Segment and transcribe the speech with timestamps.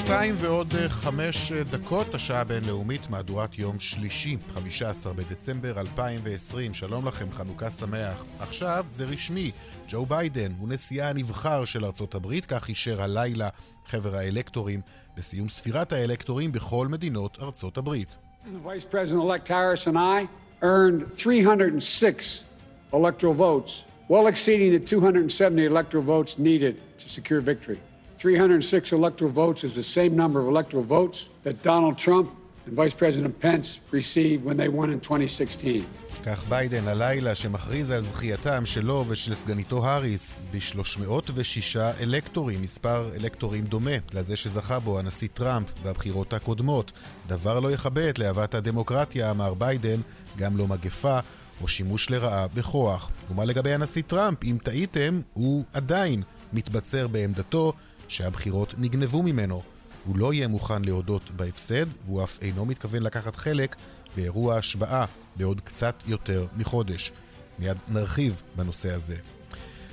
[0.00, 6.74] שתיים ועוד אה, חמש אה, דקות, השעה הבינלאומית, מהדורת יום שלישי, 15 בדצמבר 2020.
[6.74, 8.24] שלום לכם, חנוכה שמח.
[8.40, 9.50] עכשיו זה רשמי,
[9.88, 13.48] ג'ו ביידן הוא נשיאה הנבחר של ארצות הברית, כך אישר הלילה
[13.86, 14.80] חבר האלקטורים
[15.16, 18.18] בסיום ספירת האלקטורים בכל מדינות ארצות הברית.
[18.64, 20.28] Vice President-elect Harris and I
[20.62, 22.44] earned 306
[22.92, 27.78] electoral votes, well the 270 electoral votes needed to secure victory.
[28.24, 32.30] 306 electoral votes is the same number of electoral votes that Donald Trump
[32.64, 35.84] and Vice President Pence received when they won in 2016.
[36.22, 43.96] כך ביידן הלילה שמכריז על זכייתם שלו ושל סגניתו האריס ב-306 אלקטורים, מספר אלקטורים דומה
[44.12, 46.92] לזה שזכה בו הנשיא טראמפ בבחירות הקודמות.
[47.26, 50.00] דבר לא יכבה את להבת הדמוקרטיה, אמר ביידן,
[50.36, 51.18] גם לא מגפה
[51.60, 53.10] או שימוש לרעה בכוח.
[53.30, 54.44] ומה לגבי הנשיא טראמפ?
[54.44, 57.72] אם תהיתם, הוא עדיין מתבצר בעמדתו
[58.08, 59.62] שהבחירות נגנבו ממנו.
[60.04, 63.76] הוא לא יהיה מוכן להודות בהפסד, והוא אף אינו מתכוון לקחת חלק
[64.16, 65.04] באירוע השבעה
[65.36, 67.12] בעוד קצת יותר מחודש.
[67.58, 69.16] מיד נרחיב בנושא הזה.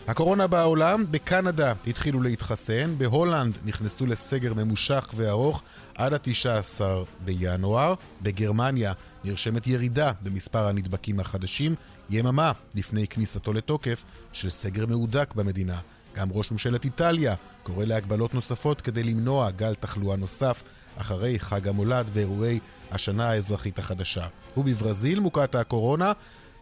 [0.08, 5.62] הקורונה בעולם, בקנדה התחילו להתחסן, בהולנד נכנסו לסגר ממושך וארוך
[5.96, 6.82] עד ה-19
[7.26, 11.76] בינואר, בגרמניה נרשמת ירידה במספר הנדבקים החדשים,
[12.10, 14.04] יממה לפני כניסתו לתוקף
[14.34, 15.80] של סגר מהודק במדינה.
[16.16, 20.64] גם ראש ממשלת איטליה קורא להגבלות נוספות כדי למנוע גל תחלואה נוסף
[20.98, 22.60] אחרי חג המולד ואירועי
[22.92, 24.28] השנה האזרחית החדשה.
[24.58, 26.12] ובברזיל מוכת הקורונה,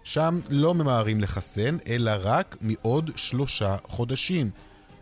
[0.03, 4.49] שם לא ממהרים לחסן, אלא רק מעוד שלושה חודשים.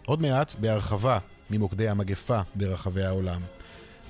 [0.06, 1.18] עוד מעט בהרחבה
[1.50, 3.42] ממוקדי המגפה ברחבי העולם.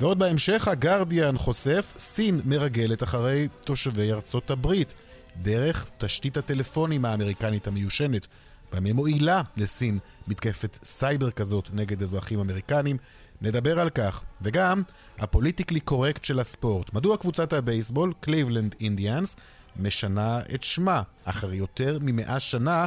[0.02, 4.94] ועוד בהמשך, הגרדיאן חושף, סין מרגלת אחרי תושבי ארצות הברית,
[5.42, 8.28] דרך תשתית הטלפונים האמריקנית המיושנת.
[8.78, 12.98] במה מועילה לסין מתקפת סייבר כזאת נגד אזרחים אמריקנים.
[13.42, 14.82] נדבר על כך, וגם
[15.20, 16.94] ה politically correct של הספורט.
[16.94, 19.36] מדוע קבוצת הבייסבול, קליבלנד אינדיאנס,
[19.80, 22.86] משנה את שמה אחרי יותר ממאה שנה,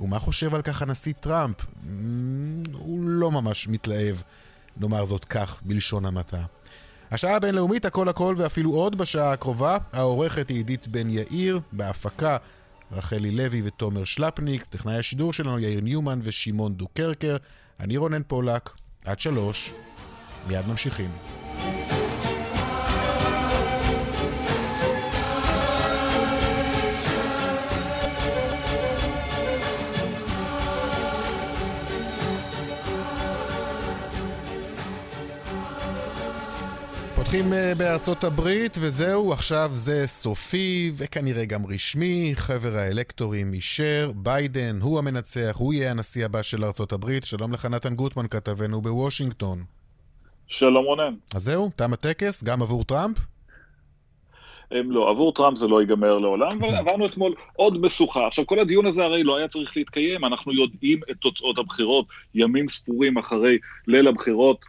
[0.00, 1.60] ומה חושב על כך הנשיא טראמפ?
[1.60, 1.66] אממ,
[2.72, 4.16] הוא לא ממש מתלהב,
[4.76, 6.44] נאמר זאת כך, בלשון המעטה.
[7.10, 12.36] השעה הבינלאומית, הכל הכל ואפילו עוד בשעה הקרובה, העורכת היא עידית בן יאיר, בהפקה
[12.92, 17.36] רחלי לוי ותומר שלפניק, טכנאי השידור שלנו יאיר ניומן ושמעון דוקרקר,
[17.80, 18.70] אני רונן פולק,
[19.04, 19.72] עד שלוש,
[20.48, 21.10] מיד ממשיכים.
[37.30, 42.32] פותחים אה, בארצות הברית, וזהו, עכשיו זה סופי וכנראה גם רשמי.
[42.34, 47.24] חבר האלקטורים אישר, ביידן הוא המנצח, הוא יהיה הנשיא הבא של ארצות הברית.
[47.24, 49.64] שלום לך נתן גוטמן, כתבנו בוושינגטון.
[50.46, 51.14] שלום רונן.
[51.34, 53.16] אז זהו, תם הטקס, גם עבור טראמפ?
[54.70, 58.26] הם לא, עבור טראמפ זה לא ייגמר לעולם, אבל עברנו אתמול עוד משוכה.
[58.26, 62.68] עכשיו, כל הדיון הזה הרי לא היה צריך להתקיים, אנחנו יודעים את תוצאות הבחירות, ימים
[62.68, 64.64] ספורים אחרי ליל הבחירות,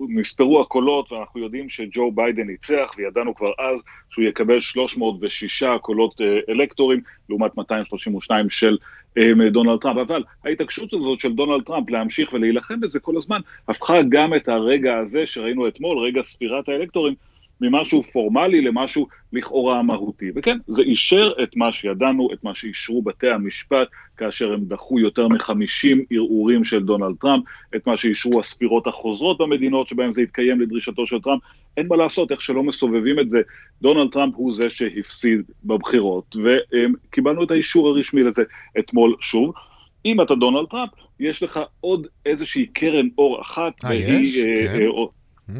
[0.00, 6.38] נספרו הקולות, ואנחנו יודעים שג'ו ביידן ניצח, וידענו כבר אז שהוא יקבל 306 קולות אה,
[6.48, 8.76] אלקטורים, לעומת 232 של
[9.18, 9.98] אה, דונלד טראמפ.
[9.98, 14.98] אבל ההתעקשות הזאת של דונלד טראמפ להמשיך ולהילחם בזה כל הזמן, הפכה גם את הרגע
[14.98, 17.14] הזה שראינו אתמול, רגע ספירת האלקטורים,
[17.60, 20.30] ממשהו פורמלי למשהו לכאורה מהותי.
[20.34, 25.28] וכן, זה אישר את מה שידענו, את מה שאישרו בתי המשפט, כאשר הם דחו יותר
[25.28, 27.44] מ-50 ערעורים של דונלד טראמפ,
[27.76, 31.42] את מה שאישרו הספירות החוזרות במדינות שבהן זה התקיים לדרישתו של טראמפ.
[31.76, 33.40] אין מה לעשות, איך שלא מסובבים את זה,
[33.82, 38.42] דונלד טראמפ הוא זה שהפסיד בבחירות, וקיבלנו את האישור הרשמי לזה
[38.78, 39.52] אתמול שוב.
[40.06, 40.90] אם אתה דונלד טראמפ,
[41.20, 44.38] יש לך עוד איזושהי קרן אור אחת, אה, יש?
[44.38, 44.82] אה, כן.
[44.82, 45.04] אה,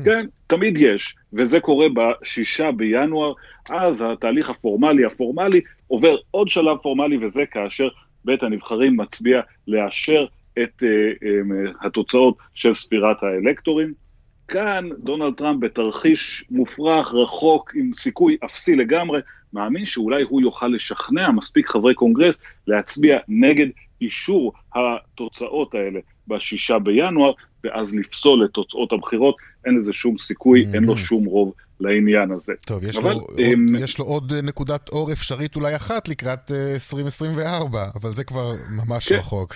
[0.05, 3.33] כן, תמיד יש, וזה קורה בשישה בינואר,
[3.71, 7.89] אז התהליך הפורמלי הפורמלי עובר עוד שלב פורמלי, וזה כאשר
[8.25, 10.27] בית הנבחרים מצביע לאשר
[10.59, 13.95] את uh, um, התוצאות של ספירת האלקטורים.
[14.49, 19.21] כאן דונלד טראמפ בתרחיש מופרך, רחוק, עם סיכוי אפסי לגמרי,
[19.53, 23.67] מאמין שאולי הוא יוכל לשכנע מספיק חברי קונגרס להצביע נגד
[24.01, 27.33] אישור התוצאות האלה בשישה בינואר,
[27.65, 29.37] ואז לפסול את תוצאות הבחירות.
[29.67, 32.53] אין לזה שום סיכוי, אין לו שום רוב לעניין הזה.
[32.67, 36.09] טוב, יש, אבל, לו, עוד, אמ, יש לו עוד אה, נקודת אור אפשרית אולי אחת
[36.09, 39.15] לקראת אה, 2024, אבל זה כבר ממש כן.
[39.15, 39.55] רחוק.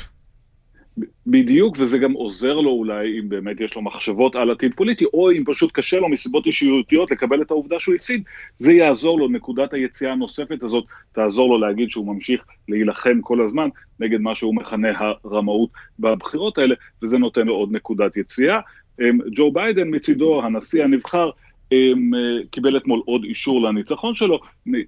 [1.26, 5.30] בדיוק, וזה גם עוזר לו אולי אם באמת יש לו מחשבות על עתיד פוליטי, או
[5.30, 8.22] אם פשוט קשה לו מסיבות אישיותיות לקבל את העובדה שהוא הפסיד,
[8.58, 13.68] זה יעזור לו, נקודת היציאה הנוספת הזאת תעזור לו להגיד שהוא ממשיך להילחם כל הזמן
[14.00, 18.60] נגד מה שהוא מכנה הרמאות בבחירות האלה, וזה נותן לו עוד נקודת יציאה.
[19.00, 21.30] אמ, ג'ו ביידן מצידו, הנשיא הנבחר,
[21.72, 22.10] אמ,
[22.50, 24.40] קיבל אתמול עוד אישור לניצחון שלו,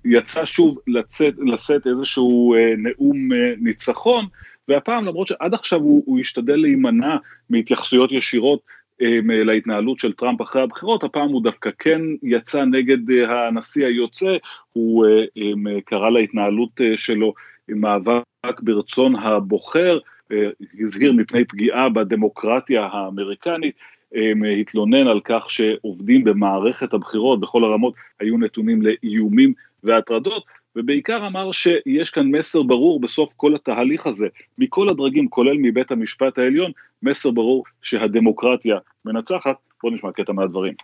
[0.05, 4.26] יצא שוב לצאת, לשאת איזשהו אה, נאום אה, ניצחון,
[4.69, 7.17] והפעם למרות שעד עכשיו הוא, הוא השתדל להימנע
[7.50, 8.61] מהתייחסויות ישירות
[9.03, 14.37] um, להתנהלות של טראמפ אחרי הבחירות, הפעם הוא דווקא כן יצא נגד הנשיא היוצא,
[14.73, 15.06] הוא
[15.85, 17.35] קרא להתנהלות שלו
[17.69, 19.99] מאבק ברצון הבוחר,
[20.81, 23.75] הזהיר מפני פגיעה בדמוקרטיה האמריקנית,
[24.61, 29.53] התלונן על כך שעובדים במערכת הבחירות בכל הרמות היו נתונים לאיומים
[29.85, 30.44] והטרדות,
[30.76, 34.26] ובעיקר אמר שיש כאן מסר ברור בסוף כל התהליך הזה,
[34.59, 36.73] מכל הדרגים, כולל מבית המשפט העליון,
[37.03, 39.56] מסר ברור שהדמוקרטיה מנצחת.
[39.82, 40.75] בואו נשמע קטע מהדברים.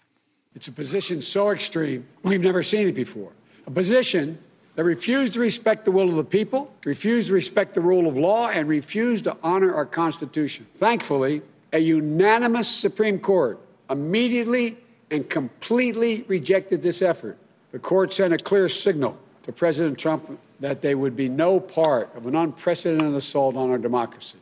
[0.57, 3.31] It's a position so extreme, we've never seen it before.
[3.67, 4.39] A position
[4.75, 8.17] that refused to respect the will of the people, refused to respect the rule of
[8.17, 10.67] law, and refused to honor our Constitution.
[10.87, 13.60] Thankfully, a unanimous Supreme Court
[13.90, 14.78] immediately
[15.12, 17.38] and completely rejected this effort.
[17.72, 20.24] The court sent a clear signal to President Trump
[20.60, 24.38] that they would be no part of an unprecedented assault on our democracy.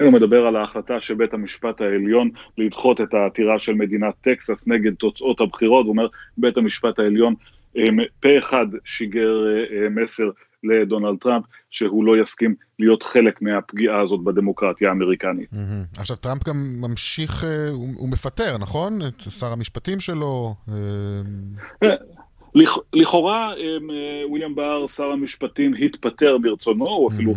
[0.00, 4.94] הוא מדבר על ההחלטה של בית המשפט העליון לדחות את העתירה של מדינת טקסס נגד
[4.94, 6.06] תוצאות הבחירות, הוא אומר
[6.38, 7.34] בית המשפט העליון
[8.20, 9.44] פה אחד שיגר
[9.90, 10.30] מסר
[10.65, 15.53] לדונלד טראמפ שהוא לא יסכים להיות חלק מהפגיעה הזאת בדמוקרטיה האמריקנית.
[15.53, 15.99] Mm-hmm.
[15.99, 18.99] עכשיו טראמפ גם ממשיך, הוא, הוא מפטר, נכון?
[19.07, 20.55] את שר המשפטים שלו.
[22.93, 23.53] לכאורה
[24.29, 27.33] וויליאם באר, שר המשפטים, התפטר ברצונו, הוא אפילו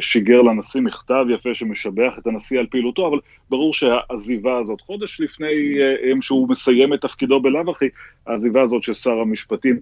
[0.00, 3.18] שיגר לנשיא מכתב יפה שמשבח את הנשיא על פעילותו, אבל
[3.50, 5.78] ברור שהעזיבה הזאת, חודש לפני
[6.20, 7.88] שהוא מסיים את תפקידו בלאו הכי,
[8.26, 9.80] העזיבה הזאת של שר המשפטים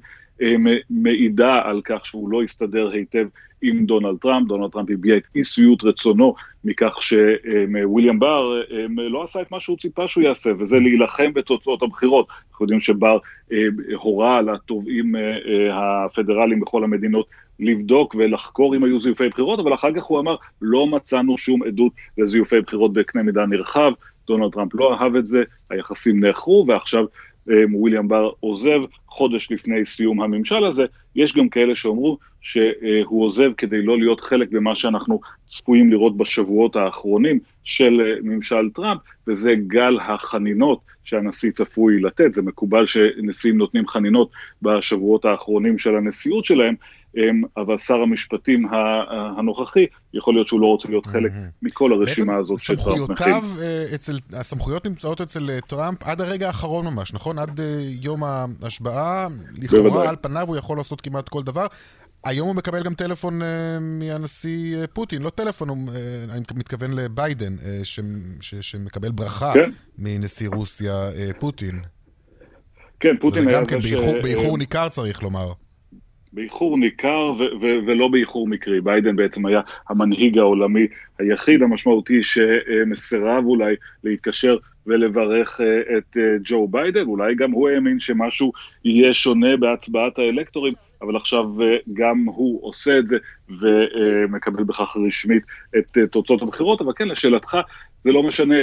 [0.91, 3.27] מעידה על כך שהוא לא הסתדר היטב
[3.63, 6.35] עם דונלד טראמפ, דונלד טראמפ הביע את אי שביעות רצונו
[6.65, 12.27] מכך שוויליאם בר לא עשה את מה שהוא ציפה שהוא יעשה, וזה להילחם בתוצאות הבחירות.
[12.51, 13.19] אנחנו יודעים שבר
[13.95, 15.15] הורה לתובעים
[15.73, 17.27] הפדרליים בכל המדינות
[17.61, 21.93] לבדוק ולחקור אם היו זיופי בחירות, אבל אחר כך הוא אמר, לא מצאנו שום עדות
[22.19, 23.93] לזיופי בחירות בקנה מידה נרחב,
[24.27, 27.05] דונלד טראמפ לא אהב את זה, היחסים נאחרו, ועכשיו
[27.73, 30.85] וויליאם בר עוזב חודש לפני סיום הממשל הזה,
[31.17, 35.21] יש גם כאלה שאומרו שהוא עוזב כדי לא להיות חלק במה שאנחנו
[35.51, 42.35] צפויים לראות בשבועות האחרונים של ממשל טראמפ, וזה גל החנינות שהנשיא צפוי לתת.
[42.35, 44.31] זה מקובל שנשיאים נותנים חנינות
[44.63, 46.75] בשבועות האחרונים של הנשיאות שלהם,
[47.57, 48.69] אבל שר המשפטים
[49.37, 51.33] הנוכחי, יכול להיות שהוא לא רוצה להיות חלק
[51.63, 53.35] מכל הרשימה הזאת שטראמפ מכין.
[53.95, 57.39] אצל, הסמכויות נמצאות אצל טראמפ עד הרגע האחרון ממש, נכון?
[57.39, 57.61] עד
[58.03, 59.29] יום ההשבעה,
[59.59, 61.67] לכאורה על פניו הוא יכול לעשות כמעט כל דבר.
[62.25, 63.45] היום הוא מקבל גם טלפון uh,
[63.81, 65.93] מהנשיא uh, פוטין, לא טלפון, uh,
[66.31, 68.01] אני מתכוון לביידן, אה, ש,
[68.41, 69.71] ש, שמקבל ברכה כן.
[69.99, 71.81] מנשיא רוסיה אה, פוטין.
[73.01, 73.49] כן, פוטין היה...
[73.49, 74.23] וזה גם כן באיחור, ש...
[74.23, 75.53] באיחור ניכר צריך לומר.
[76.33, 78.81] באיחור ניכר ו- ו- ולא באיחור מקרי.
[78.81, 80.87] ביידן בעצם היה המנהיג העולמי
[81.19, 83.75] היחיד המשמעותי שמסרב אולי
[84.05, 85.61] להתקשר ולברך
[85.99, 88.53] את ג'ו ביידן, אולי גם הוא האמין שמשהו
[88.85, 90.73] יהיה שונה בהצבעת האלקטורים,
[91.03, 91.45] אבל עכשיו
[91.93, 93.17] גם הוא עושה את זה
[93.61, 95.43] ומקבל בכך רשמית
[95.79, 97.57] את תוצאות הבחירות, אבל כן, לשאלתך,
[98.03, 98.55] זה לא משנה,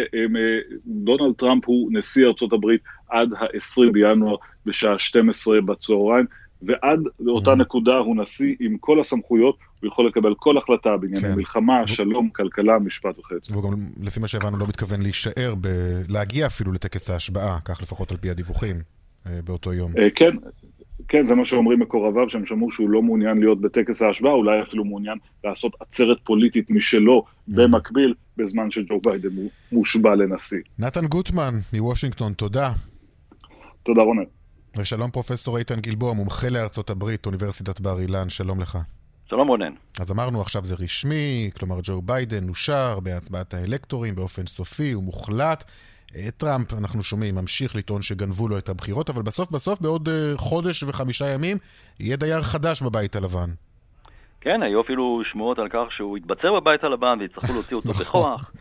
[0.86, 6.25] דונלד טראמפ הוא נשיא ארצות הברית עד ה-20 בינואר בשעה 12 בצהריים.
[6.62, 11.36] ועד לאותה נקודה הוא נשיא עם כל הסמכויות, הוא יכול לקבל כל החלטה בענייני כן.
[11.36, 13.53] מלחמה, שלום, כלכלה, משפט וכיוצא.
[13.53, 15.67] והוא גם, לפי מה שהבנו, לא מתכוון להישאר, ב...
[16.10, 18.75] להגיע אפילו לטקס ההשבעה, כך לפחות על פי הדיווחים,
[19.46, 19.91] באותו יום.
[20.15, 20.36] כן,
[21.07, 24.85] כן, זה מה שאומרים מקורביו, שהם שמעו שהוא לא מעוניין להיות בטקס ההשבעה, אולי אפילו
[24.85, 29.29] מעוניין לעשות עצרת פוליטית משלו במקביל, בזמן שג'ו ביידן
[29.71, 30.57] מושבע לנשיא.
[30.79, 32.71] נתן גוטמן מוושינגטון, תודה.
[33.83, 34.23] תודה רונן.
[34.77, 38.77] ושלום פרופסור איתן גלבוע, מומחה לארצות הברית, אוניברסיטת בר אילן, שלום לך.
[39.29, 39.73] שלום רונן.
[39.99, 45.63] אז אמרנו עכשיו זה רשמי, כלומר ג'ו ביידן אושר בהצבעת האלקטורים באופן סופי ומוחלט.
[46.37, 51.25] טראמפ, אנחנו שומעים, ממשיך לטעון שגנבו לו את הבחירות, אבל בסוף בסוף, בעוד חודש וחמישה
[51.25, 51.57] ימים,
[51.99, 53.49] יהיה דייר חדש בבית הלבן.
[54.41, 58.51] כן, היו אפילו שמועות על כך שהוא יתבצר בבית הלבן ויצטרכו להוציא אותו בכוח.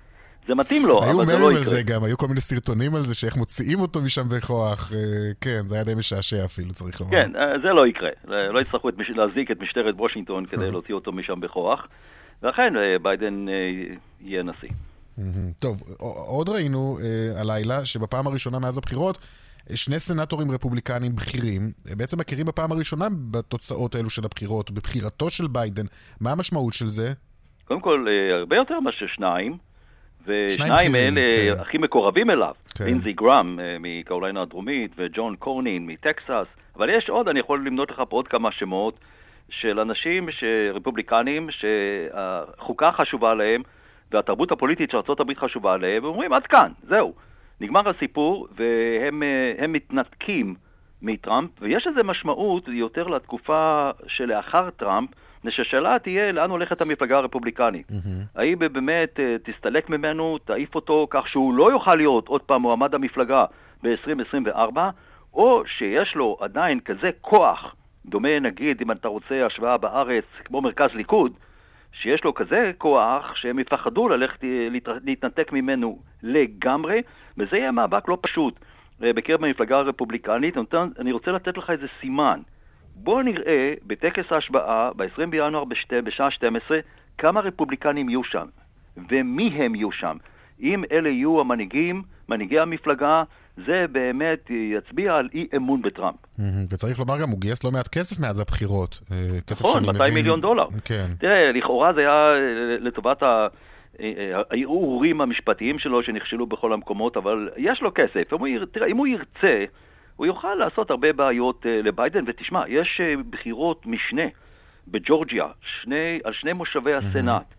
[0.48, 1.34] זה מתאים לו, אבל זה לא יקרה.
[1.34, 4.28] היו ממים על זה גם, היו כל מיני סרטונים על זה, שאיך מוציאים אותו משם
[4.28, 4.92] בכוח.
[5.40, 7.10] כן, זה היה די משעשע אפילו, צריך לומר.
[7.12, 8.10] כן, זה לא יקרה.
[8.24, 11.86] לא יצטרכו להזעיק את משטרת וושינגטון כדי להוציא אותו משם בכוח.
[12.42, 13.46] ולכן ביידן
[14.20, 14.68] יהיה נשיא.
[15.58, 15.82] טוב,
[16.28, 16.98] עוד ראינו
[17.40, 19.18] הלילה שבפעם הראשונה מאז הבחירות
[19.74, 21.62] שני סנטורים רפובליקנים בכירים
[21.96, 25.84] בעצם מכירים בפעם הראשונה בתוצאות האלו של הבחירות, בבחירתו של ביידן.
[26.20, 27.12] מה המשמעות של זה?
[27.64, 28.06] קודם כל,
[28.40, 29.56] הרבה יותר מאשר שניים.
[30.28, 31.60] ושניים מאלה כן.
[31.60, 32.84] הכי מקורבים אליו, כן.
[32.84, 36.46] לינזי גראם מקרוליינה הדרומית וג'ון קורנין מטקסס,
[36.76, 38.98] אבל יש עוד, אני יכול למנות לך פה עוד כמה שמות
[39.50, 40.28] של אנשים
[40.74, 43.62] רפובליקנים שהחוקה חשובה להם
[44.12, 47.14] והתרבות הפוליטית של ארה"ב חשובה להם, ואומרים עד כאן, זהו.
[47.60, 49.22] נגמר הסיפור, והם
[49.72, 50.54] מתנתקים
[51.02, 55.10] מטראמפ, ויש לזה משמעות יותר לתקופה שלאחר טראמפ,
[55.50, 57.90] שהשאלה תהיה לאן הולכת המפלגה הרפובליקנית.
[57.90, 58.38] Mm-hmm.
[58.40, 62.94] האם באמת אה, תסתלק ממנו, תעיף אותו כך שהוא לא יוכל להיות עוד פעם מועמד
[62.94, 63.44] המפלגה
[63.82, 64.78] ב-2024,
[65.34, 67.74] או שיש לו עדיין כזה כוח,
[68.06, 71.32] דומה נגיד, אם אתה רוצה השוואה בארץ, כמו מרכז ליכוד,
[72.00, 74.44] שיש לו כזה כוח שהם יפחדו ללכת
[75.04, 77.02] להתנתק ממנו לגמרי,
[77.38, 78.60] וזה יהיה מאבק לא פשוט
[79.02, 80.54] אה, בקרב המפלגה הרפובליקנית.
[80.98, 82.40] אני רוצה לתת לך איזה סימן.
[82.94, 85.64] בואו נראה בטקס ההשבעה ב-20 בינואר
[86.04, 86.78] בשעה 12
[87.18, 88.46] כמה רפובליקנים יהיו שם
[89.10, 90.16] ומי הם יהיו שם.
[90.60, 93.22] אם אלה יהיו המנהיגים, מנהיגי המפלגה,
[93.56, 96.16] זה באמת יצביע על אי אמון בטראמפ.
[96.72, 99.00] וצריך לומר גם, הוא גייס לא מעט כסף מאז הבחירות.
[99.12, 99.16] אה,
[99.50, 100.14] נכון, 200 מבין...
[100.14, 100.66] מיליון דולר.
[100.84, 101.06] כן.
[101.18, 103.46] תראה, לכאורה זה היה אה, לטובת ה...
[104.00, 108.32] אה, הערעורים המשפטיים שלו שנכשלו בכל המקומות, אבל יש לו כסף.
[108.32, 109.64] אם הוא, תראה, אם הוא ירצה,
[110.16, 114.26] הוא יוכל לעשות הרבה בעיות לביידן, ותשמע, יש בחירות משנה
[114.88, 115.46] בג'ורג'יה,
[115.82, 117.54] שני, על שני מושבי הסנאט.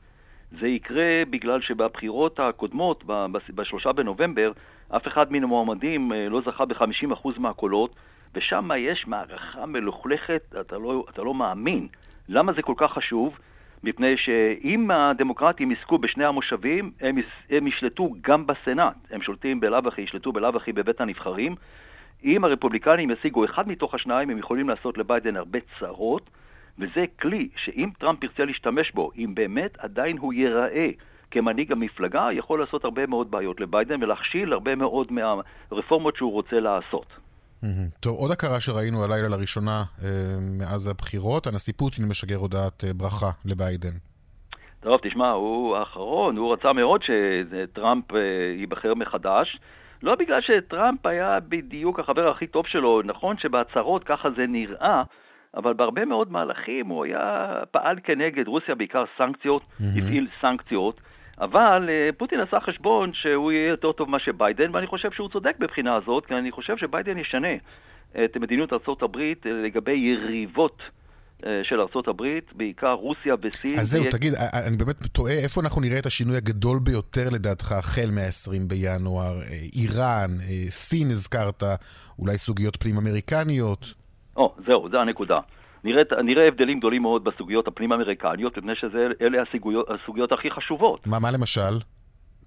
[0.60, 3.04] זה יקרה בגלל שבבחירות הקודמות,
[3.56, 4.52] בשלושה בנובמבר,
[4.96, 7.96] אף אחד מן המועמדים אה, לא זכה ב-50% מהקולות,
[8.36, 11.88] ושם יש מערכה מלוכלכת, אתה לא, אתה לא מאמין.
[12.30, 13.38] למה זה כל כך חשוב?
[13.84, 17.16] מפני שאם הדמוקרטים יזכו בשני המושבים, הם,
[17.50, 18.96] הם ישלטו גם בסנאט.
[19.12, 21.56] הם שולטים בלאו הכי, ישלטו בלאו הכי בבית הנבחרים.
[22.24, 26.30] אם הרפובליקנים ישיגו אחד מתוך השניים, הם יכולים לעשות לביידן הרבה צרות,
[26.80, 30.90] וזה כלי שאם טראמפ ירצה להשתמש בו, אם באמת עדיין הוא ייראה
[31.32, 37.06] כמנהיג המפלגה, יכול לעשות הרבה מאוד בעיות לביידן ולהכשיל הרבה מאוד מהרפורמות שהוא רוצה לעשות.
[38.00, 40.10] טוב, עוד הכרה שראינו הלילה לראשונה אה,
[40.60, 43.98] מאז הבחירות, הנשיא פוטין משגר הודעת אה, ברכה לביידן.
[44.80, 48.20] טוב, תשמע, הוא האחרון, הוא רצה מאוד שטראמפ אה,
[48.60, 49.60] ייבחר מחדש.
[50.04, 55.04] לא בגלל שטראמפ היה בדיוק החבר הכי טוב שלו, נכון שבהצהרות ככה זה נראה,
[55.56, 59.84] אבל בהרבה מאוד מהלכים הוא היה, פעל כנגד רוסיה, בעיקר סנקציות, mm-hmm.
[59.98, 61.02] הפעיל סנקציות,
[61.42, 65.56] אבל uh, פוטין עשה חשבון שהוא יהיה יותר טוב מאשר ביידן, ואני חושב שהוא צודק
[65.60, 67.54] בבחינה הזאת, כי אני חושב שביידן ישנה
[68.26, 70.82] את מדיניות ארה"ב אה, לגבי יריבות.
[71.46, 73.80] אה, של הברית, בעיקר רוסיה וסין.
[73.80, 74.12] אז זהו, יהיה...
[74.12, 74.34] תגיד,
[74.68, 79.34] אני באמת תוהה, איפה אנחנו נראה את השינוי הגדול ביותר לדעתך החל מ-20 בינואר?
[79.76, 80.30] איראן,
[80.70, 81.64] סין הזכרת,
[82.20, 83.94] אולי סוגיות פנים-אמריקניות?
[84.36, 85.40] או, זהו, זו הנקודה.
[85.88, 91.08] נראה, נראה הבדלים גדולים מאוד בסוגיות הפנים-אמריקניות, מפני שאלה הסוגיות, הסוגיות הכי חשובות.
[91.08, 91.80] מה, מה למשל?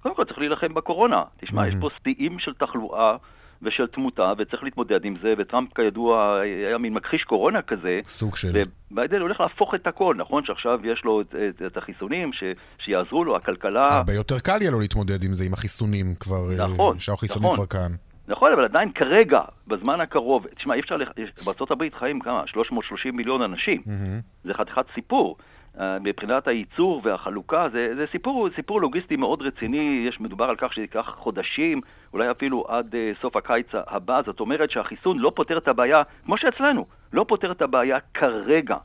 [0.02, 1.22] קודם כל צריך להילחם בקורונה.
[1.40, 1.68] תשמע, mm-hmm.
[1.68, 3.16] יש פה שיאים של תחלואה
[3.62, 7.96] ושל תמותה, וצריך להתמודד עם זה, וטראמפ כידוע היה מין מכחיש קורונה כזה.
[8.04, 8.62] סוג של.
[8.90, 10.44] וביידן הולך להפוך את הכל, נכון?
[10.44, 12.44] שעכשיו יש לו את, את, את החיסונים ש,
[12.84, 13.96] שיעזרו לו, הכלכלה...
[13.96, 17.66] הרבה יותר קל יהיה לו להתמודד עם זה, עם החיסונים כבר, נכון, שהחיסונים נכון.
[17.66, 17.92] כבר כאן.
[18.30, 21.08] נכון, אבל עדיין כרגע, בזמן הקרוב, תשמע, אי אפשר, לח...
[21.44, 22.42] בארה"ב חיים כמה?
[22.46, 23.82] 330 מיליון אנשים.
[23.86, 24.22] Mm-hmm.
[24.44, 25.36] זה חתיכת סיפור.
[25.76, 30.72] Uh, מבחינת הייצור והחלוקה, זה, זה סיפור, סיפור לוגיסטי מאוד רציני, יש מדובר על כך
[30.72, 31.80] שזה ייקח חודשים,
[32.12, 36.38] אולי אפילו עד uh, סוף הקיץ הבא, זאת אומרת שהחיסון לא פותר את הבעיה, כמו
[36.38, 38.76] שאצלנו, לא פותר את הבעיה כרגע.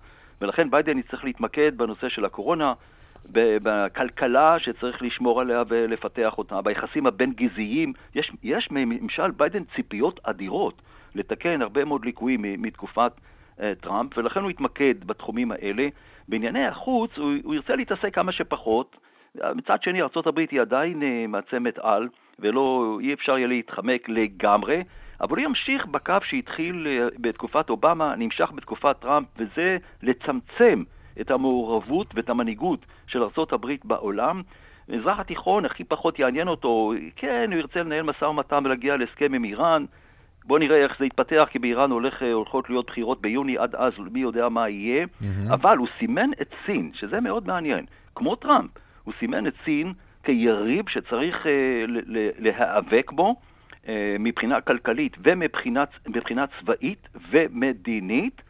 [0.41, 2.73] ולכן ביידן יצטרך להתמקד בנושא של הקורונה,
[3.31, 7.93] בכלכלה שצריך לשמור עליה ולפתח אותה, ביחסים הבין-גזעיים.
[8.15, 10.81] יש, יש מממשל ביידן ציפיות אדירות
[11.15, 13.11] לתקן הרבה מאוד ליקויים מתקופת
[13.57, 15.87] אה, טראמפ, ולכן הוא יתמקד בתחומים האלה.
[16.27, 18.97] בענייני החוץ הוא, הוא ירצה להתעסק כמה שפחות.
[19.55, 22.07] מצד שני, ארה"ב היא עדיין אה, מעצמת על,
[22.39, 24.83] ולא, אי אפשר יהיה להתחמק לגמרי.
[25.21, 30.83] אבל הוא ימשיך בקו שהתחיל אה, בתקופת אובמה, נמשך בתקופת טראמפ, וזה לצמצם
[31.21, 34.41] את המעורבות ואת המנהיגות של ארה"ב בעולם.
[34.89, 39.43] המזרח התיכון הכי פחות יעניין אותו, כן, הוא ירצה לנהל משא ומתן ולהגיע להסכם עם
[39.43, 39.85] איראן.
[40.45, 44.19] בוא נראה איך זה יתפתח, כי באיראן הולך, הולכות להיות בחירות ביוני, עד אז מי
[44.19, 45.05] יודע מה יהיה.
[45.05, 45.53] Mm-hmm.
[45.53, 47.85] אבל הוא סימן את סין, שזה מאוד מעניין.
[48.15, 48.71] כמו טראמפ,
[49.03, 49.93] הוא סימן את סין
[50.23, 51.85] כיריב שצריך אה,
[52.39, 53.35] להיאבק בו
[53.87, 58.41] אה, מבחינה כלכלית ומבחינה צבאית ומדינית.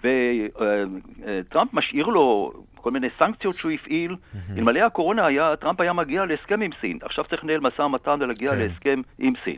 [0.00, 4.16] וטראמפ משאיר לו כל מיני סנקציות שהוא הפעיל.
[4.56, 6.98] אלמלא הקורונה, היה, טראמפ היה מגיע להסכם עם סין.
[7.02, 8.58] עכשיו צריך לנהל משא ומתן ולהגיע כן.
[8.58, 9.56] להסכם עם סין.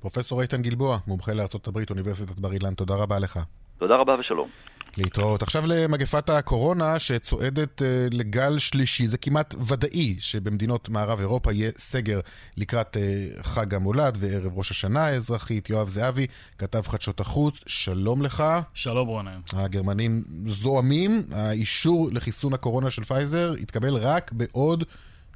[0.00, 3.38] פרופסור איתן גלבוע, מומחה לארה"ב, אוניברסיטת בר אילן, תודה רבה לך.
[3.78, 4.48] תודה רבה ושלום.
[4.96, 5.42] להתראות.
[5.42, 9.08] עכשיו למגפת הקורונה שצועדת אה, לגל שלישי.
[9.08, 12.20] זה כמעט ודאי שבמדינות מערב אירופה יהיה סגר
[12.56, 13.02] לקראת אה,
[13.42, 15.70] חג המולד וערב ראש השנה האזרחית.
[15.70, 16.26] יואב זהבי,
[16.58, 18.44] כתב חדשות החוץ, שלום לך.
[18.74, 19.40] שלום רונן.
[19.52, 24.84] הגרמנים זועמים, האישור לחיסון הקורונה של פייזר יתקבל רק בעוד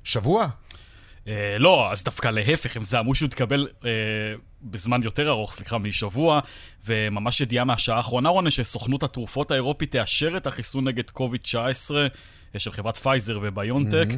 [0.05, 0.47] שבוע.
[1.29, 3.91] אה, לא, אז דווקא להפך, הם זעמו שהוא יתקבל אה,
[4.63, 6.41] בזמן יותר ארוך, סליחה, משבוע,
[6.87, 11.57] וממש ידיעה מהשעה האחרונה, רונן, שסוכנות התרופות האירופית תאשר את החיסון נגד קוביד-19
[12.55, 14.09] אה, של חברת פייזר וביונטק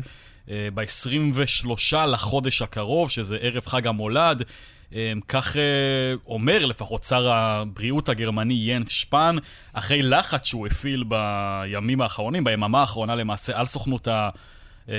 [0.50, 4.42] אה, ב-23 לחודש הקרוב, שזה ערב חג המולד.
[5.28, 5.56] כך
[6.26, 9.36] אומר לפחות שר הבריאות הגרמני ינס שפן,
[9.72, 14.30] אחרי לחץ שהוא הפעיל בימים האחרונים, ביממה האחרונה למעשה, על סוכנות ה...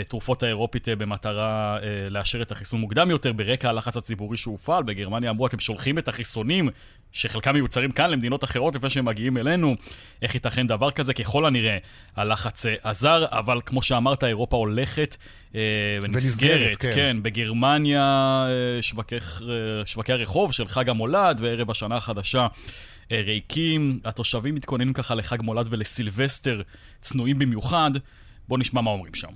[0.08, 4.84] תרופות האירופית אה, במטרה אה, לאשר את החיסון מוקדם יותר, ברקע הלחץ הציבורי שהופעל.
[4.84, 6.70] בגרמניה אמרו, אתם שולחים את החיסונים,
[7.12, 9.76] שחלקם מיוצרים כאן למדינות אחרות לפני שהם מגיעים אלינו.
[10.22, 11.14] איך ייתכן דבר כזה?
[11.14, 11.78] ככל הנראה
[12.16, 15.18] הלחץ אה, עזר, אבל כמו שאמרת, אירופה הולכת.
[16.02, 16.92] ונסגרת, כן.
[16.96, 18.48] כן, בגרמניה
[18.82, 19.16] שווקי,
[19.86, 22.48] שווקי הרחוב של חג המולד וערב השנה החדשה.
[23.12, 26.62] ריקים, התושבים מתכוננים ככה לחג מולד ולסילבסטר
[27.02, 27.92] צנועים במיוחד.
[28.48, 29.30] בואו נשמע מה אומרים שם.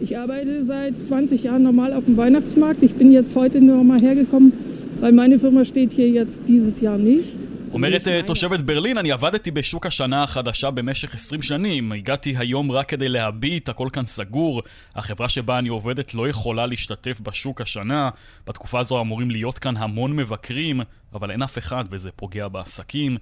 [0.00, 2.82] Ich arbeite seit 20 Jahren normal auf dem Weihnachtsmarkt.
[2.82, 4.52] Ich bin jetzt heute nur mal hergekommen,
[5.00, 7.36] weil meine Firma steht hier jetzt dieses Jahr nicht.
[7.72, 11.92] אומרת תושבת ברלין, אני עבדתי בשוק השנה החדשה במשך 20 שנים.
[11.92, 14.62] הגעתי היום רק כדי להביט, הכל כאן סגור.
[14.94, 18.10] החברה שבה אני עובדת לא יכולה להשתתף בשוק השנה.
[18.46, 20.80] בתקופה הזו אמורים להיות כאן המון מבקרים,
[21.14, 23.16] אבל אין אף אחד וזה פוגע בעסקים.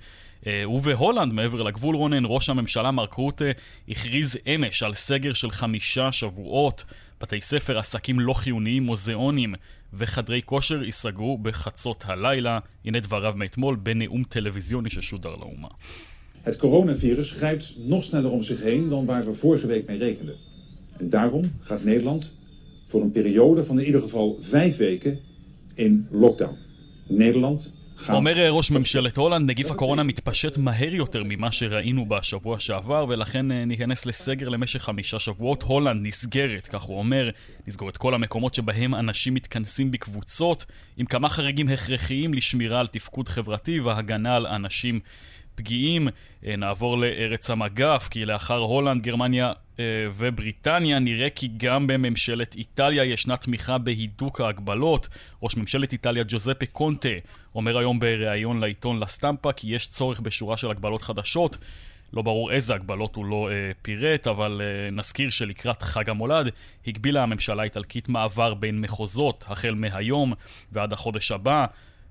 [0.47, 3.45] ובהולנד, מעבר לגבול רונן, ראש הממשלה מרק רוטה
[3.89, 6.85] הכריז אמש על סגר של חמישה שבועות.
[7.21, 9.55] בתי ספר, עסקים לא חיוניים, מוזיאונים
[9.94, 12.60] וחדרי כושר ייסגרו בחצות הלילה.
[12.86, 15.68] הנה דבריו מאתמול בנאום טלוויזיוני ששודר לאומה.
[16.44, 20.36] Het coronavirus grijpt nog sneller om zich heen dan waar we vorige week mee rekenden.
[20.98, 22.38] En daarom gaat Nederland
[22.86, 25.20] voor een periode van in ieder geval vijf weken
[25.74, 26.58] in lockdown.
[27.08, 27.74] Nederland
[28.09, 34.07] אומר ראש ממשלת הולנד, נגיף הקורונה מתפשט מהר יותר ממה שראינו בשבוע שעבר, ולכן ניכנס
[34.07, 35.63] לסגר למשך חמישה שבועות.
[35.63, 37.31] הולנד נסגרת, כך הוא אומר,
[37.67, 40.65] נסגור את כל המקומות שבהם אנשים מתכנסים בקבוצות,
[40.97, 45.01] עם כמה חריגים הכרחיים לשמירה על תפקוד חברתי והגנה על אנשים
[45.61, 46.09] פגיעים.
[46.43, 49.53] נעבור לארץ המגף, כי לאחר הולנד, גרמניה
[50.17, 55.09] ובריטניה נראה כי גם בממשלת איטליה ישנה תמיכה בהידוק ההגבלות.
[55.43, 57.09] ראש ממשלת איטליה ג'וזפה קונטה
[57.55, 61.57] אומר היום בריאיון לעיתון לסטמפה כי יש צורך בשורה של הגבלות חדשות.
[62.13, 66.51] לא ברור איזה הגבלות הוא לא אה, פירט, אבל אה, נזכיר שלקראת חג המולד
[66.87, 70.33] הגבילה הממשלה האיטלקית מעבר בין מחוזות החל מהיום
[70.73, 71.67] ועד החודש הבא.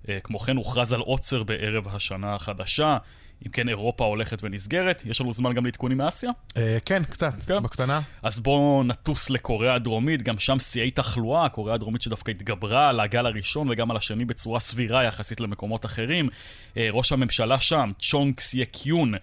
[0.09, 2.97] אה, כמו כן הוכרז על עוצר בערב השנה החדשה.
[3.45, 5.04] אם כן, אירופה הולכת ונסגרת.
[5.06, 6.32] יש לנו זמן גם לעדכונים מאסיה?
[6.58, 7.63] אה, כן, קצת, כן.
[7.63, 8.02] בקטנה.
[8.23, 13.25] אז בואו נטוס לקוריאה הדרומית, גם שם שיאי תחלואה, קוריאה הדרומית שדווקא התגברה על הגל
[13.25, 16.30] הראשון וגם על השני בצורה סבירה יחסית למקומות אחרים.
[16.78, 19.13] אה, ראש הממשלה שם, צ'ונג סייקיון,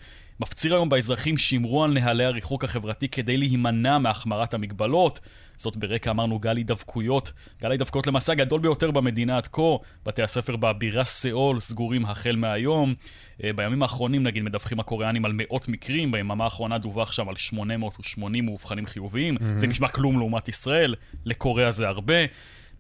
[0.41, 5.21] מפציר היום באזרחים שימרו על נהלי הריחוק החברתי כדי להימנע מהחמרת המגבלות.
[5.59, 10.57] זאת ברקע אמרנו גל הידבקויות, גל הידבקויות למעשה הגדול ביותר במדינה עד כה, בתי הספר
[10.57, 12.95] בבירה סאול סגורים החל מהיום.
[13.57, 18.87] בימים האחרונים נגיד מדווחים הקוריאנים על מאות מקרים, ביממה האחרונה דווח שם על 880 מאובחנים
[18.87, 19.45] חיוביים, mm-hmm.
[19.57, 22.15] זה נשמע כלום לעומת ישראל, לקוריאה זה הרבה.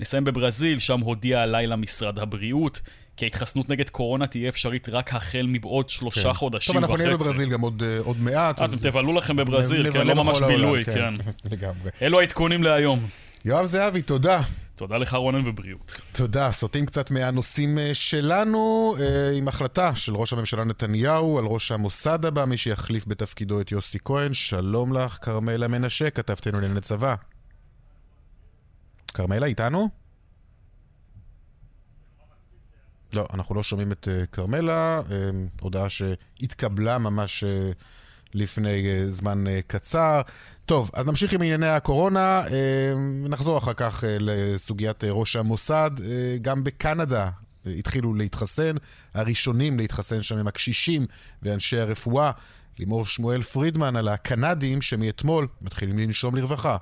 [0.00, 2.80] נסיים בברזיל, שם הודיע הלילה משרד הבריאות
[3.16, 6.32] כי ההתחסנות נגד קורונה תהיה אפשרית רק החל מבעוד שלושה כן.
[6.32, 6.86] חודשים וחצי.
[6.86, 8.54] טוב, אנחנו נהיה בברזיל גם עוד, עוד מעט.
[8.54, 8.82] אתם אז...
[8.82, 10.94] תבלו לכם בברזיל, כן, לא ממש בילוי, כן.
[10.94, 11.14] כן.
[11.52, 11.90] לגמרי.
[12.02, 13.06] אלו העדכונים להיום.
[13.44, 14.40] יואב זהבי, תודה.
[14.76, 16.00] תודה לך רונן ובריאות.
[16.12, 16.52] תודה.
[16.52, 18.94] סוטים קצת מהנושאים שלנו
[19.36, 23.98] עם החלטה של ראש הממשלה נתניהו על ראש המוסד הבא, מי שיחליף בתפקידו את יוסי
[24.04, 24.34] כהן.
[24.34, 27.14] שלום לך, כרמלה מנשה, כתבתנו לענייני צבא.
[29.14, 30.05] כרמלה, איתנו?
[33.12, 35.12] לא, אנחנו לא שומעים את כרמלה, uh, uh,
[35.60, 37.74] הודעה שהתקבלה ממש uh,
[38.34, 40.20] לפני uh, זמן קצר.
[40.66, 42.50] טוב, אז נמשיך עם ענייני הקורונה, uh,
[43.28, 45.90] נחזור אחר כך לסוגיית ראש המוסד.
[46.42, 47.30] גם בקנדה
[47.66, 48.76] התחילו להתחסן,
[49.14, 51.06] הראשונים להתחסן שם הם הקשישים
[51.42, 52.30] ואנשי הרפואה.
[52.78, 56.76] לימור שמואל פרידמן על הקנדים שמאתמול מתחילים לנשום לרווחה.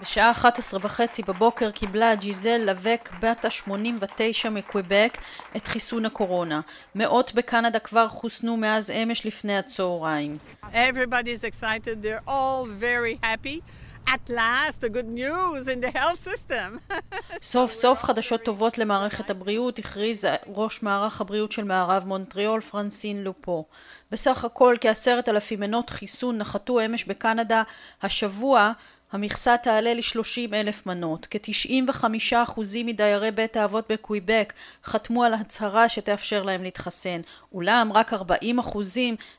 [0.00, 5.18] בשעה 11 וחצי בבוקר קיבלה ג'יזל לבק בת ה-89 מקוויבק
[5.56, 6.60] את חיסון הקורונה.
[6.94, 10.38] מאות בקנדה כבר חוסנו מאז אמש לפני הצהריים.
[10.72, 13.60] Everybody's excited, they're all very happy.
[14.08, 16.94] At last, the good news in the health system.
[17.42, 23.64] סוף סוף חדשות טובות למערכת הבריאות, הכריז ראש מערך הבריאות של מערב מונטריאול פרנסין לופו.
[24.10, 27.62] בסך הכל כעשרת אלפים מנות חיסון נחתו אמש בקנדה
[28.02, 28.72] השבוע
[29.12, 31.26] המכסה תעלה ל-30 אלף מנות.
[31.30, 34.52] כ-95% מדיירי בית האבות בקוויבק
[34.84, 37.20] חתמו על הצהרה שתאפשר להם להתחסן.
[37.52, 38.16] אולם רק 40%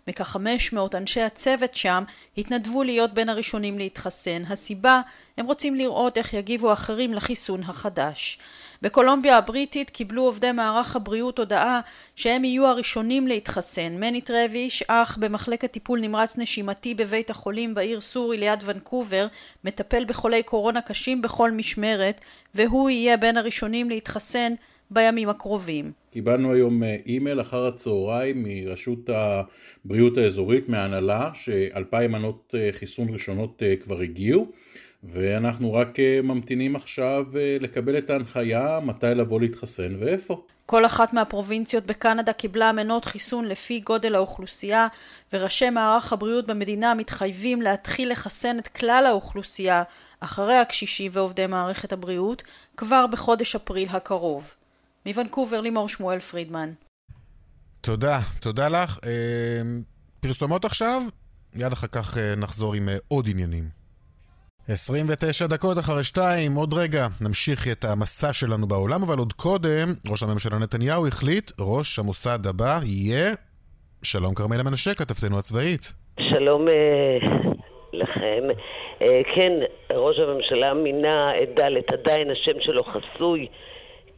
[0.08, 2.04] מכ-500 אנשי הצוות שם
[2.38, 4.44] התנדבו להיות בין הראשונים להתחסן.
[4.50, 5.02] הסיבה,
[5.38, 8.40] הם רוצים לראות איך יגיבו אחרים לחיסון החדש.
[8.82, 11.80] בקולומביה הבריטית קיבלו עובדי מערך הבריאות הודעה
[12.16, 13.96] שהם יהיו הראשונים להתחסן.
[14.00, 19.28] מני טרוויש, אח במחלקת טיפול נמרץ נשימתי בבית החולים בעיר סורי ליד ונקובר,
[19.64, 22.22] מטפל בחולי קורונה קשים בכל משמרת,
[22.56, 24.54] והוא יהיה בין הראשונים להתחסן
[24.92, 25.92] בימים הקרובים.
[26.12, 33.64] קיבלנו היום אה, אימייל אחר הצהריים מרשות הבריאות האזורית, מהנהלה, שאלפיים מנות אה, חיסון ראשונות
[33.64, 34.52] אה, כבר הגיעו.
[35.04, 40.46] ואנחנו רק אה, ממתינים עכשיו אה, לקבל את ההנחיה מתי לבוא להתחסן ואיפה.
[40.66, 44.88] כל אחת מהפרובינציות בקנדה קיבלה מנות חיסון לפי גודל האוכלוסייה
[45.34, 49.84] וראשי מערך הבריאות במדינה מתחייבים להתחיל לחסן את כלל האוכלוסייה
[50.20, 52.44] אחרי הקשישים ועובדי מערכת הבריאות
[52.78, 54.54] כבר בחודש אפריל הקרוב.
[55.06, 56.74] מוונקובר לימור שמואל פרידמן.
[57.82, 59.00] תודה, תודה לך.
[59.06, 59.62] אה,
[60.20, 61.02] פרסומות עכשיו,
[61.56, 63.81] מיד אחר כך נחזור עם עוד עניינים.
[64.70, 70.24] 29 דקות אחרי שתיים, עוד רגע נמשיך את המסע שלנו בעולם, אבל עוד קודם, ראש
[70.24, 73.32] הממשלה נתניהו החליט, ראש המוסד הבא יהיה...
[74.04, 75.94] שלום כרמלה מנשה, כתבתנו הצבאית.
[76.20, 77.18] שלום אה,
[77.94, 78.44] לכם.
[79.02, 79.52] אה, כן,
[79.94, 83.48] ראש הממשלה מינה את ד', עדיין השם שלו חסוי.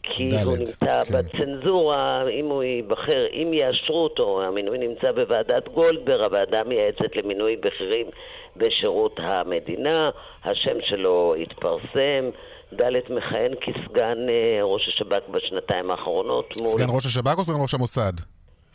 [0.03, 1.13] כי דלת, הוא נמצא כן.
[1.13, 8.07] בצנזורה, אם הוא ייבחר, אם יאשרו אותו, המינוי נמצא בוועדת גולדברג, הוועדה מייעצת למינוי בכירים
[8.55, 10.09] בשירות המדינה,
[10.43, 12.29] השם שלו התפרסם,
[12.73, 16.57] ד' מכהן כסגן אה, ראש השב"כ בשנתיים האחרונות.
[16.57, 16.67] מול...
[16.67, 18.13] סגן ראש השב"כ או סגן ראש המוסד?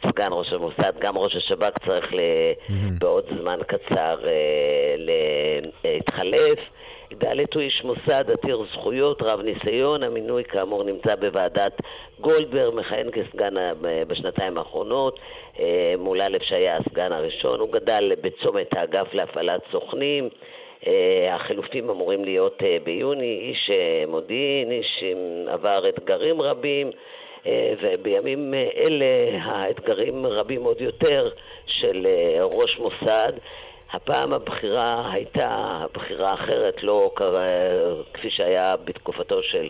[0.07, 2.19] סגן ראש המוסד, גם ראש השב"כ צריך ל...
[2.19, 2.73] mm-hmm.
[3.01, 4.95] בעוד זמן קצר אה,
[5.85, 6.59] להתחלף.
[7.15, 11.73] ד' הוא איש מוסד עתיר זכויות, רב ניסיון, המינוי כאמור נמצא בוועדת
[12.21, 15.19] גולדברג, מכהן כסגן בשנתיים האחרונות,
[15.61, 20.29] אה, מול א' שהיה הסגן הראשון, הוא גדל בצומת האגף להפעלת סוכנים,
[20.87, 23.71] אה, החילופים אמורים להיות אה, ביוני, איש
[24.09, 25.05] מודיעין, איש
[25.49, 26.91] עבר אתגרים רבים,
[27.83, 29.07] ובימים אלה
[29.43, 31.31] האתגרים רבים עוד יותר
[31.67, 32.07] של
[32.41, 33.33] ראש מוסד.
[33.93, 37.11] הפעם הבחירה הייתה בחירה אחרת, לא
[38.15, 39.69] כפי שהיה בתקופתו של,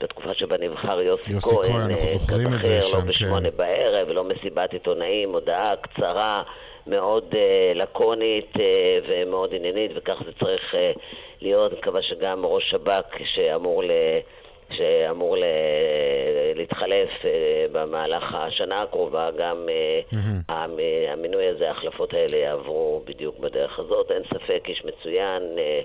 [0.00, 3.50] בתקופה שבה נבחר יוסי, יוסי כהן, כהן אנחנו זוכרים את זה לא שם, לא בשמונה
[3.50, 3.56] כן.
[3.56, 6.42] בערב, לא מסיבת עיתונאים, הודעה קצרה,
[6.86, 7.36] מאוד uh,
[7.74, 8.60] לקונית uh,
[9.08, 11.00] ומאוד עניינית, וכך זה צריך uh,
[11.40, 11.72] להיות.
[11.72, 13.90] אני מקווה שגם ראש שב"כ שאמור ל...
[14.72, 15.44] שאמור ל...
[16.54, 19.68] להתחלף אה, במהלך השנה הקרובה, גם
[20.12, 20.52] mm-hmm.
[21.12, 24.10] המינוי הזה, ההחלפות האלה יעברו בדיוק בדרך הזאת.
[24.10, 25.42] אין ספק, איש מצוין.
[25.58, 25.80] אה,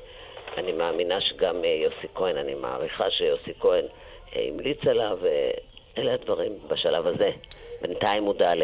[0.57, 3.85] אני מאמינה שגם יוסי כהן, אני מעריכה שיוסי כהן
[4.35, 7.29] המליץ עליו, ואלה הדברים בשלב הזה.
[7.81, 8.55] בינתיים הוא ד'.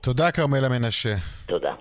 [0.00, 1.14] תודה, כרמלה מנשה.
[1.46, 1.74] תודה.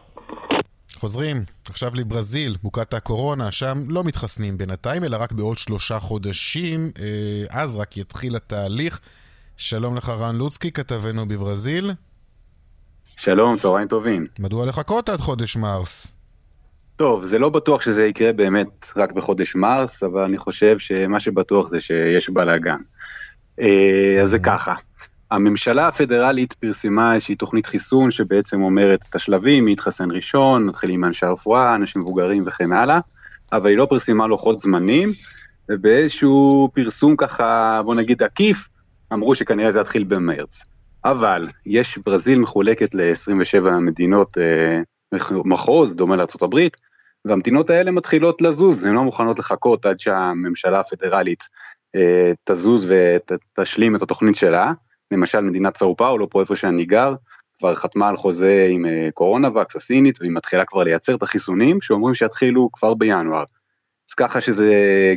[0.99, 1.37] חוזרים
[1.69, 7.75] עכשיו לברזיל, מוכת הקורונה, שם לא מתחסנים בינתיים, אלא רק בעוד שלושה חודשים, אה, אז
[7.75, 8.99] רק יתחיל התהליך.
[9.57, 11.91] שלום לך רן לוצקי, כתבנו בברזיל.
[13.17, 14.27] שלום, צהריים טובים.
[14.39, 16.07] מדוע לחכות עד חודש מרס?
[16.95, 21.67] טוב, זה לא בטוח שזה יקרה באמת רק בחודש מרס, אבל אני חושב שמה שבטוח
[21.67, 22.79] זה שיש בלאגן.
[23.59, 24.73] אה, אז זה ככה.
[25.31, 31.05] הממשלה הפדרלית פרסמה איזושהי תוכנית חיסון שבעצם אומרת את השלבים, מי יתחסן ראשון, נתחיל עם
[31.05, 32.99] אנשי הרפואה, אנשים מבוגרים וכן הלאה,
[33.51, 35.11] אבל היא לא פרסמה לוחות זמנים,
[35.69, 38.69] ובאיזשהו פרסום ככה, בוא נגיד עקיף,
[39.13, 40.63] אמרו שכנראה זה יתחיל במרץ.
[41.05, 44.81] אבל יש, ברזיל מחולקת ל-27 מדינות אה,
[45.45, 46.67] מחוז, דומה לארה"ב,
[47.25, 51.43] והמדינות האלה מתחילות לזוז, הן לא מוכנות לחכות עד שהממשלה הפדרלית
[51.95, 54.71] אה, תזוז ותשלים את התוכנית שלה.
[55.11, 57.15] למשל מדינת סאו פאולו, פה איפה שאני גר,
[57.59, 61.81] כבר חתמה על חוזה עם אה, קורונה וקס הסינית, והיא מתחילה כבר לייצר את החיסונים,
[61.81, 63.43] שאומרים שיתחילו כבר בינואר.
[64.09, 64.73] אז ככה שזה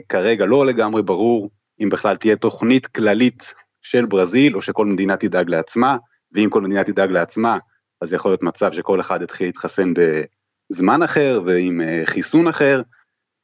[0.08, 1.50] כרגע לא לגמרי ברור
[1.80, 5.96] אם בכלל תהיה תוכנית כללית של ברזיל, או שכל מדינה תדאג לעצמה,
[6.32, 7.58] ואם כל מדינה תדאג לעצמה,
[8.00, 9.92] אז יכול להיות מצב שכל אחד יתחיל להתחסן
[10.72, 12.82] בזמן אחר ועם אה, חיסון אחר,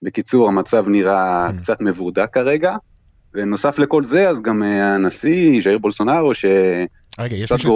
[0.03, 2.77] בקיצור, המצב נראה קצת מבורדק כרגע,
[3.39, 6.45] ונוסף לכל זה, אז גם אה, הנשיא, ז'איר בולסונארו, ש...
[7.21, 7.67] רגע, יש מי, ש...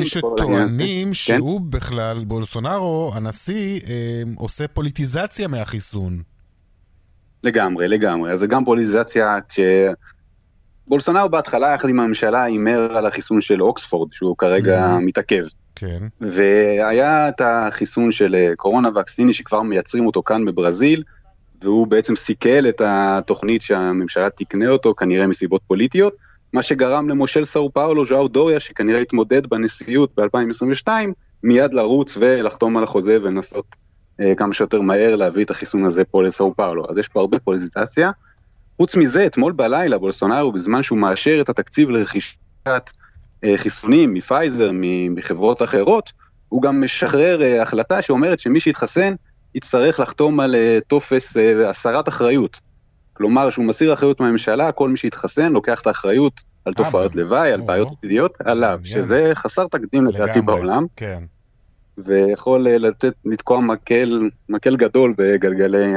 [0.00, 0.14] יש.
[0.14, 1.14] שטוענים כן?
[1.14, 6.12] שהוא בכלל, בולסונארו, הנשיא, אה, עושה פוליטיזציה מהחיסון.
[7.44, 8.32] לגמרי, לגמרי.
[8.32, 9.60] אז זה גם פוליטיזציה, כש...
[10.88, 15.44] בולסונארו בהתחלה, יחד עם הממשלה, הימר על החיסון של אוקספורד, שהוא כרגע מתעכב.
[15.74, 15.98] כן.
[16.20, 21.02] והיה את החיסון של אה, קורונה וקסיני שכבר מייצרים אותו כאן בברזיל,
[21.62, 26.14] והוא בעצם סיכל את התוכנית שהממשלה תקנה אותו, כנראה מסיבות פוליטיות,
[26.52, 30.88] מה שגרם למושל סאו פאולו, ז'או דוריה, שכנראה התמודד בנשיאות ב-2022,
[31.42, 33.64] מיד לרוץ ולחתום על החוזה ולנסות
[34.20, 36.84] אה, כמה שיותר מהר להביא את החיסון הזה פה לסאו פאולו.
[36.90, 38.10] אז יש פה הרבה פוליטיזציה.
[38.76, 42.36] חוץ מזה, אתמול בלילה בולסונארו, בזמן שהוא מאשר את התקציב לרכישת
[43.44, 44.70] אה, חיסונים מפייזר,
[45.10, 46.12] מחברות אחרות,
[46.48, 49.14] הוא גם משחרר אה, החלטה שאומרת שמי שיתחסן
[49.54, 52.60] יצטרך לחתום על אה, טופס אה, הסרת אחריות.
[53.12, 57.60] כלומר, שהוא מסיר אחריות מהממשלה, כל מי שיתחסן לוקח את האחריות על תופעות לוואי, על
[57.60, 61.22] בעיות עתידיות, עליו, שזה חסר תקדים לדעתי בעולם, כן.
[61.98, 65.92] ויכול אה, לתת, לתקוע מקל, מקל גדול בגלגלי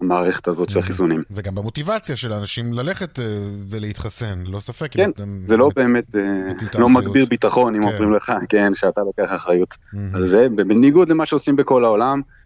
[0.00, 1.22] המערכת הזאת של החיסונים.
[1.30, 3.24] וגם במוטיבציה של האנשים ללכת אה,
[3.70, 4.92] ולהתחסן, לא ספק.
[4.92, 5.10] כן,
[5.44, 6.88] זה לא באמת, אה, לא.
[6.88, 7.88] מגביר ביטחון אם כן.
[7.88, 9.74] אומרים לך, כן, שאתה לוקח אחריות.
[10.14, 12.38] על זה, בניגוד למה שעושים בכל העולם, אה,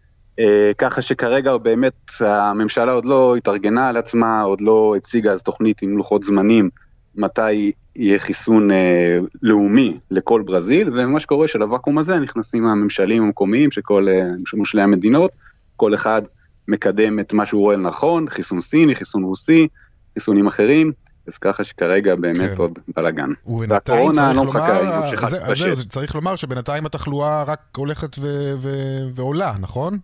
[0.78, 5.96] ככה שכרגע באמת הממשלה עוד לא התארגנה על עצמה, עוד לא הציגה אז תוכנית עם
[5.96, 6.70] לוחות זמנים,
[7.16, 13.80] מתי יהיה חיסון אה, לאומי לכל ברזיל, ומה שקורה שלוואקום הזה נכנסים הממשלים המקומיים של
[13.80, 15.30] כל אה, מושלי המדינות,
[15.76, 16.22] כל אחד
[16.68, 19.68] מקדם את מה שהוא רואה לנכון, חיסון סיני, חיסון רוסי,
[20.14, 20.92] חיסונים אחרים,
[21.28, 22.56] אז ככה שכרגע באמת כן.
[22.56, 23.30] עוד בלאגן.
[23.46, 25.54] ובינתיים צריך לא לומר, זה-.
[25.54, 29.98] זהו, זה צריך לומר שבינתיים התחלואה רק הולכת ו- ו- ועולה, נכון?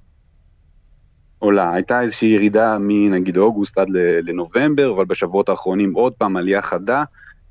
[1.39, 1.73] עולה.
[1.75, 3.89] הייתה איזושהי ירידה מנגיד אוגוסט עד
[4.23, 7.05] לנובמבר, אבל בשבועות האחרונים עוד פעם עלייה חדה.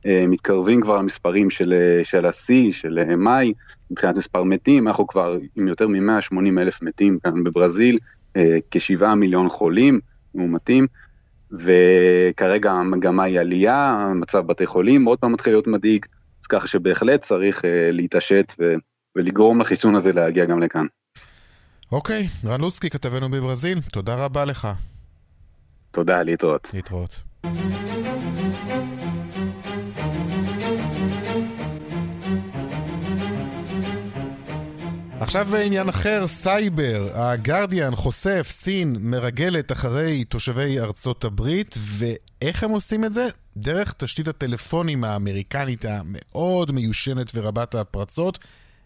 [0.05, 3.53] אה, מתקרבים כבר למספרים של, אה, של השיא, של אה, מאי,
[3.91, 7.97] מבחינת מספר מתים, אנחנו כבר עם יותר מ-180 אלף מתים כאן בברזיל,
[8.71, 9.99] כשבעה מיליון חולים
[10.35, 10.87] מאומתים,
[11.51, 16.05] וכרגע המגמה היא עלייה, מצב בתי חולים עוד פעם מתחיל להיות מדאיג,
[16.41, 18.53] אז ככה שבהחלט צריך להתעשת
[19.15, 20.85] ולגרום לחיסון הזה להגיע גם לכאן.
[21.91, 24.67] אוקיי, רן לוצקי, כתבנו בברזיל, תודה רבה לך.
[25.91, 26.67] תודה, להתראות.
[26.73, 27.23] להתראות.
[35.19, 37.09] עכשיו עניין אחר, סייבר.
[37.13, 43.27] הגרדיאן חושף, סין מרגלת אחרי תושבי ארצות הברית, ואיך הם עושים את זה?
[43.57, 48.39] דרך תשתית הטלפונים האמריקנית המאוד מיושנת ורבת הפרצות.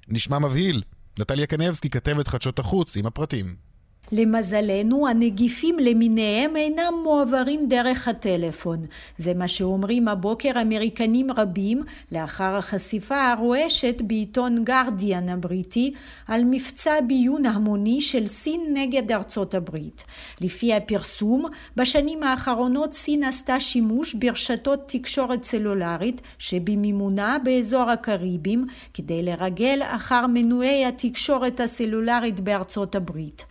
[0.08, 0.84] נשמע מבהיל.
[1.19, 3.70] נטליה קנבסקי, כתבת חדשות החוץ, עם הפרטים.
[4.12, 8.78] למזלנו, הנגיפים למיניהם אינם מועברים דרך הטלפון.
[9.17, 15.93] זה מה שאומרים הבוקר אמריקנים רבים לאחר החשיפה הרועשת בעיתון גרדיאן הבריטי
[16.28, 20.04] על מבצע ביון המוני של סין נגד ארצות הברית.
[20.41, 21.45] לפי הפרסום,
[21.76, 30.86] בשנים האחרונות סין עשתה שימוש ברשתות תקשורת סלולרית שבמימונה באזור הקריבים כדי לרגל אחר מנועי
[30.86, 33.45] התקשורת הסלולרית בארצות הברית.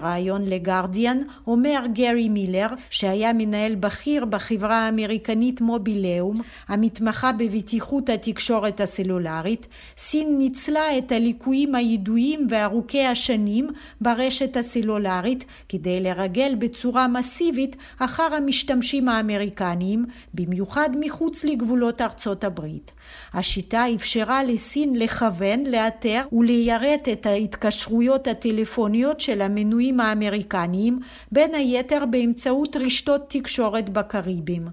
[0.00, 9.66] בריאיון לגרדיאן אומר גרי מילר, שהיה מנהל בכיר בחברה האמריקנית מובילאום, המתמחה בבטיחות התקשורת הסלולרית,
[9.98, 13.68] סין ניצלה את הליקויים הידועים וארוכי השנים
[14.00, 22.92] ברשת הסלולרית כדי לרגל בצורה מסיבית אחר המשתמשים האמריקניים, במיוחד מחוץ לגבולות ארצות הברית.
[23.34, 30.98] השיטה אפשרה לסין לכוון, לאתר וליירט את ההתקשרויות הטלפוניות של המנויים האמריקניים,
[31.32, 34.68] בין היתר באמצעות רשתות תקשורת בקריבים.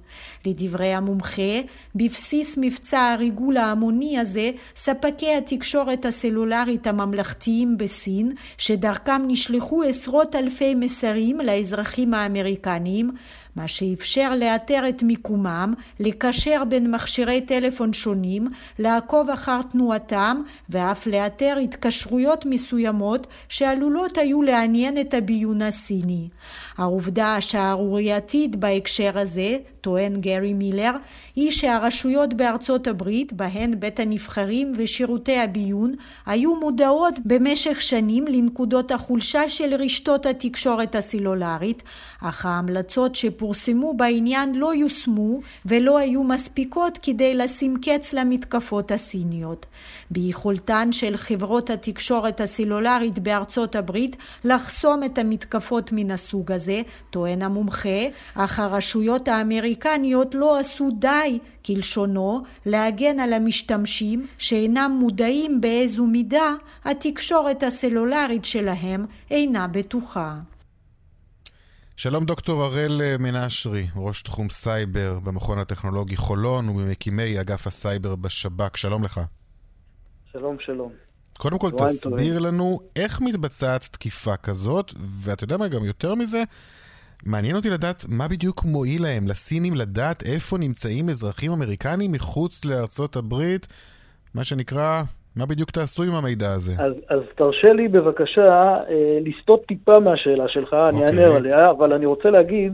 [0.46, 1.62] לדברי המומחה,
[1.96, 11.40] בבסיס מבצע הריגול ההמוני הזה, ספקי התקשורת הסלולרית הממלכתיים בסין, שדרכם נשלחו עשרות אלפי מסרים
[11.40, 13.12] לאזרחים האמריקניים,
[13.58, 18.48] מה שאפשר לאתר את מיקומם, לקשר בין מכשירי טלפון שונים,
[18.80, 26.28] לעקוב אחר תנועתם ואף לאתר התקשרויות מסוימות שעלולות היו לעניין את הביון הסיני.
[26.78, 30.92] העובדה השערורייתית בהקשר הזה, טוען גרי מילר,
[31.36, 35.94] היא שהרשויות בארצות הברית, בהן בית הנבחרים ושירותי הביון,
[36.26, 41.84] היו מודעות במשך שנים לנקודות החולשה של רשתות התקשורת הסלולרית,
[42.22, 49.66] אך ההמלצות שפורסמו שפורסמו בעניין לא יושמו ולא היו מספיקות כדי לשים קץ למתקפות הסיניות.
[50.12, 58.00] ביכולתן של חברות התקשורת הסלולרית בארצות הברית לחסום את המתקפות מן הסוג הזה, טוען המומחה,
[58.36, 66.54] אך הרשויות האמריקניות לא עשו די, כלשונו, להגן על המשתמשים שאינם מודעים באיזו מידה
[66.86, 70.36] התקשורת הסלולרית שלהם אינה בטוחה.
[72.00, 79.04] שלום דוקטור הראל מנשרי, ראש תחום סייבר במכון הטכנולוגי חולון וממקימי אגף הסייבר בשב"כ, שלום
[79.04, 79.22] לך.
[80.32, 80.92] שלום, שלום.
[81.38, 86.44] קודם כל תסביר לנו איך מתבצעת תקיפה כזאת, ואתה יודע מה, גם יותר מזה,
[87.26, 93.16] מעניין אותי לדעת מה בדיוק מועיל להם, לסינים לדעת איפה נמצאים אזרחים אמריקנים מחוץ לארצות
[93.16, 93.68] הברית,
[94.34, 95.04] מה שנקרא,
[95.38, 96.84] מה בדיוק תעשו עם המידע הזה?
[96.84, 101.38] אז, אז תרשה לי בבקשה אה, לסטות טיפה מהשאלה שלך, אני אענה אוקיי.
[101.38, 102.74] עליה, אבל אני רוצה להגיד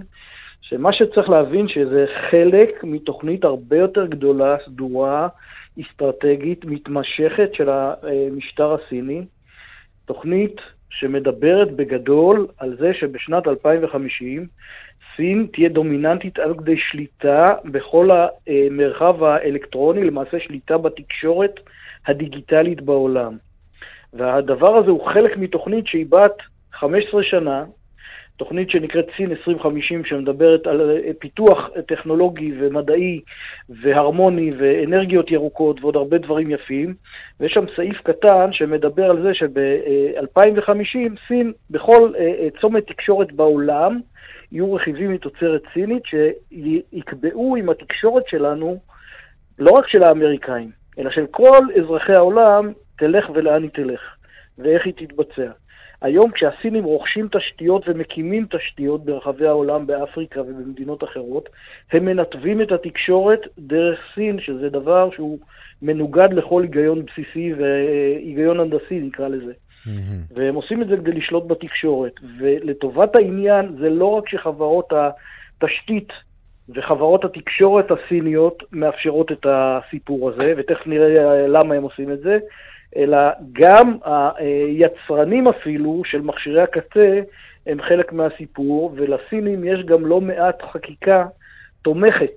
[0.62, 5.28] שמה שצריך להבין שזה חלק מתוכנית הרבה יותר גדולה, סדורה,
[5.82, 9.26] אסטרטגית, מתמשכת של המשטר הסיני.
[10.06, 10.56] תוכנית
[10.90, 14.48] שמדברת בגדול על זה שבשנת 2050
[15.16, 18.10] סין תהיה דומיננטית על כדי שליטה בכל
[18.48, 21.60] המרחב האלקטרוני, למעשה שליטה בתקשורת
[22.08, 23.38] הדיגיטלית בעולם.
[24.14, 26.38] והדבר הזה הוא חלק מתוכנית שהיא בת
[26.74, 27.64] 15 שנה,
[28.38, 33.22] תוכנית שנקראת סין 2050, שמדברת על אה, פיתוח טכנולוגי ומדעי
[33.70, 36.94] והרמוני ואנרגיות ירוקות ועוד הרבה דברים יפים,
[37.40, 44.00] ויש שם סעיף קטן שמדבר על זה שב-2050 סין, בכל אה, אה, צומת תקשורת בעולם,
[44.52, 48.78] יהיו רכיבים מתוצרת סינית שיקבעו עם התקשורת שלנו,
[49.60, 54.02] לא רק של האמריקאים, אלא של כל אזרחי העולם, תלך ולאן היא תלך,
[54.58, 55.52] ואיך היא תתבצע.
[56.02, 61.50] היום כשהסינים רוכשים תשתיות ומקימים תשתיות ברחבי העולם, באפריקה ובמדינות אחרות,
[61.92, 65.40] הם מנתבים את התקשורת דרך סין, שזה דבר שהוא
[65.82, 69.52] מנוגד לכל היגיון בסיסי והיגיון הנדסי נקרא לזה.
[69.52, 70.34] Mm-hmm.
[70.36, 72.14] והם עושים את זה כדי לשלוט בתקשורת.
[72.40, 76.10] ולטובת העניין זה לא רק שחברות התשתית
[76.70, 82.40] וחברות התקשורת הסיניות מאפשרות את הסיפור הזה, ותכף נראה למה הם עושים את זה,
[82.96, 83.18] אלא
[83.52, 83.98] גם
[84.38, 87.20] היצרנים אפילו של מכשירי הקצה
[87.68, 91.26] הם חלק מהסיפור, ולסינים יש גם לא מעט חקיקה
[91.82, 92.36] תומכת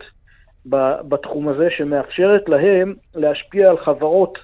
[1.08, 4.38] בתחום הזה, שמאפשרת להם להשפיע על חברות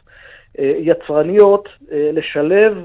[0.58, 2.82] אה, יצרניות, אה, לשלב אה,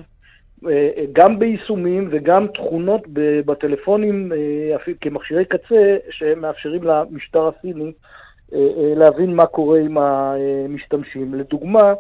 [1.14, 3.02] גם ביישומים וגם תכונות
[3.46, 4.32] בטלפונים
[5.02, 7.92] כמכשירי קצה שמאפשרים למשטר הסיני
[8.96, 11.36] להבין מה קורה עם המשתמשים.
[11.36, 11.94] לדוגמה,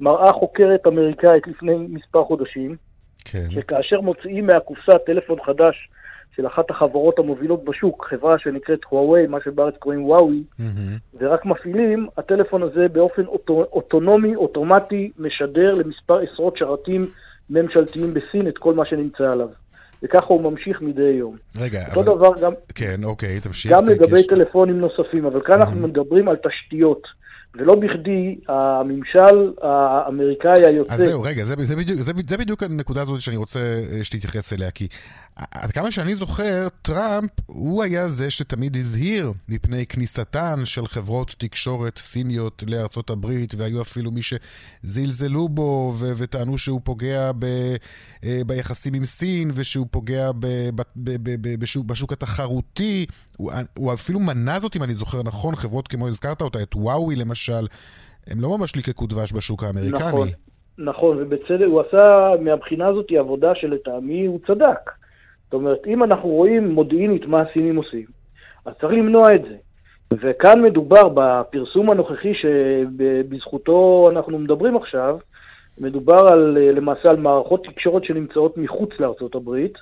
[0.00, 2.76] מראה חוקרת אמריקאית לפני מספר חודשים,
[3.24, 3.46] כן.
[3.50, 5.88] שכאשר מוציאים מהקופסה טלפון חדש
[6.36, 11.18] של אחת החברות המובילות בשוק, חברה שנקראת הוואוי, מה שבארץ קוראים וואוי, mm-hmm.
[11.18, 17.06] ורק מפעילים, הטלפון הזה באופן אוטו, אוטונומי, אוטומטי, משדר למספר עשרות שרתים
[17.50, 19.48] ממשלתיים בסין את כל מה שנמצא עליו.
[20.02, 21.36] וככה הוא ממשיך מדי יום.
[21.60, 22.18] רגע, אותו אבל...
[22.18, 22.52] דבר גם...
[22.74, 23.72] כן, אוקיי, תמשיך.
[23.72, 24.26] גם לגבי יש...
[24.26, 25.58] טלפונים נוספים, אבל כאן mm-hmm.
[25.58, 27.02] אנחנו מדברים על תשתיות.
[27.54, 30.94] ולא בכדי הממשל האמריקאי היוצא...
[30.94, 34.52] אז זהו, רגע, זה, זה, בדיוק, זה, זה בדיוק הנקודה הזאת שאני רוצה אה, שתתייחס
[34.52, 34.88] אליה, כי
[35.36, 41.98] עד כמה שאני זוכר, טראמפ הוא היה זה שתמיד הזהיר מפני כניסתן של חברות תקשורת
[41.98, 47.76] סיניות לארצות הברית, והיו אפילו מי שזלזלו בו ו- וטענו שהוא פוגע ב-
[48.24, 53.06] אה, ביחסים עם סין, ושהוא פוגע ב- ב- ב- ב- בשוק, בשוק התחרותי.
[53.40, 57.16] הוא, הוא אפילו מנה זאת, אם אני זוכר נכון, חברות כמו הזכרת אותה, את וואוי
[57.16, 57.64] למשל,
[58.26, 60.08] הם לא ממש ליקקו דבש בשוק האמריקני.
[60.08, 60.28] נכון,
[60.78, 64.90] נכון, ובצדק, הוא עשה מהבחינה הזאת עבודה שלטעמי הוא צדק.
[65.44, 68.06] זאת אומרת, אם אנחנו רואים מודיעינית מה הסינים עושים,
[68.66, 69.56] אז צריך למנוע את זה.
[70.22, 75.18] וכאן מדובר בפרסום הנוכחי שבזכותו אנחנו מדברים עכשיו,
[75.78, 79.74] מדובר על, למעשה על מערכות תקשורת שנמצאות מחוץ לארצות הברית,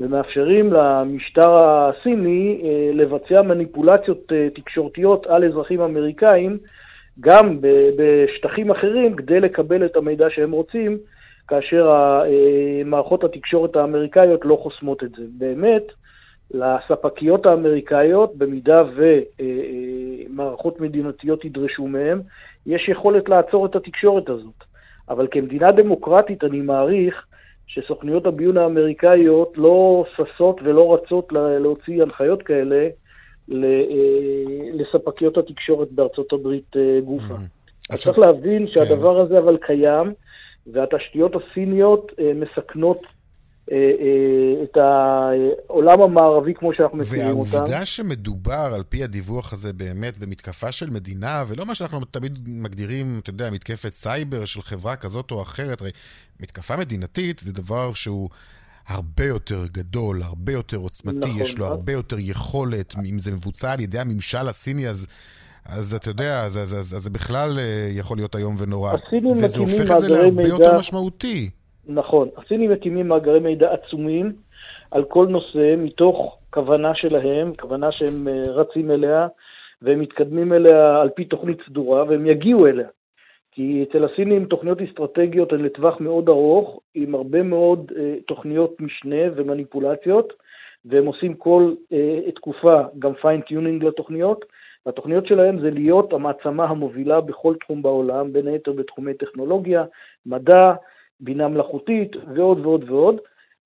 [0.00, 6.58] ומאפשרים למשטר הסיני אה, לבצע מניפולציות אה, תקשורתיות על אזרחים אמריקאים
[7.20, 7.58] גם
[7.96, 10.98] בשטחים אחרים כדי לקבל את המידע שהם רוצים,
[11.48, 15.22] כאשר אה, מערכות התקשורת האמריקאיות לא חוסמות את זה.
[15.38, 15.82] באמת,
[16.54, 18.82] לספקיות האמריקאיות, במידה
[20.28, 22.20] ומערכות מדינתיות ידרשו מהם,
[22.66, 24.64] יש יכולת לעצור את התקשורת הזאת.
[25.08, 27.24] אבל כמדינה דמוקרטית, אני מעריך
[27.74, 32.88] שסוכניות הביון האמריקאיות לא ששות ולא רצות להוציא הנחיות כאלה
[33.52, 33.82] אה,
[34.72, 37.34] לספקיות התקשורת בארצות הברית אה, גופה.
[37.34, 37.94] Mm-hmm.
[37.94, 39.20] אז צריך להבין שהדבר כן.
[39.20, 40.12] הזה אבל קיים,
[40.66, 43.02] והתשתיות הסיניות אה, מסכנות
[44.62, 47.50] את העולם המערבי כמו שאנחנו מכירים אותם.
[47.52, 53.20] והעובדה שמדובר, על פי הדיווח הזה, באמת במתקפה של מדינה, ולא מה שאנחנו תמיד מגדירים,
[53.22, 55.90] אתה יודע, מתקפת סייבר של חברה כזאת או אחרת, הרי
[56.40, 58.28] מתקפה מדינתית זה דבר שהוא...
[58.90, 63.72] הרבה יותר גדול, הרבה יותר עוצמתי, נכון, יש לו הרבה יותר יכולת, אם זה מבוצע
[63.72, 65.06] על ידי הממשל הסיני, אז,
[65.64, 68.94] אז אתה יודע, אז, אז, אז, אז זה בכלל אה, יכול להיות איום ונורא.
[69.36, 70.48] וזה הופך את זה להרבה מידע...
[70.48, 71.50] יותר משמעותי.
[71.94, 74.32] נכון, הסינים מקימים מאגרי מידע עצומים
[74.90, 79.28] על כל נושא, מתוך כוונה שלהם, כוונה שהם אה, רצים אליה,
[79.82, 82.88] והם מתקדמים אליה על פי תוכנית סדורה, והם יגיעו אליה.
[83.52, 89.22] כי אצל הסינים תוכניות אסטרטגיות הן לטווח מאוד ארוך, עם הרבה מאוד אה, תוכניות משנה
[89.36, 90.32] ומניפולציות,
[90.84, 94.44] והם עושים כל אה, תקופה גם fine-tuning לתוכניות.
[94.86, 99.84] והתוכניות שלהם זה להיות המעצמה המובילה בכל תחום בעולם, בין היתר בתחומי טכנולוגיה,
[100.26, 100.72] מדע,
[101.20, 103.16] בינה מלאכותית ועוד ועוד ועוד.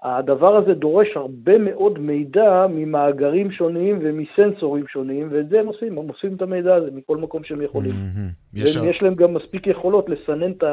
[0.04, 6.08] הדבר הזה דורש הרבה מאוד מידע ממאגרים שונים ומסנסורים שונים, ואת זה הם עושים, הם
[6.08, 7.92] עושים את המידע הזה מכל מקום שהם יכולים.
[7.92, 8.54] Mm-hmm.
[8.54, 10.64] ויש להם גם מספיק יכולות לסנן את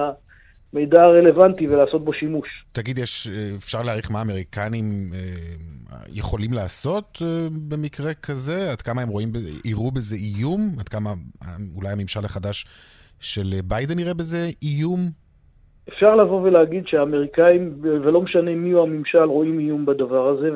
[0.74, 2.48] המידע הרלוונטי ולעשות בו שימוש.
[2.72, 3.28] תגיד, יש,
[3.58, 8.72] אפשר להעריך מה האמריקנים אה, יכולים לעשות אה, במקרה כזה?
[8.72, 9.32] עד כמה הם רואים,
[9.66, 10.72] יראו בזה איום?
[10.80, 11.14] עד כמה
[11.76, 12.66] אולי הממשל החדש
[13.20, 15.21] של ביידן יראה בזה איום?
[15.92, 20.50] אפשר לבוא ולהגיד שהאמריקאים, ולא משנה מי הוא הממשל, רואים איום בדבר הזה,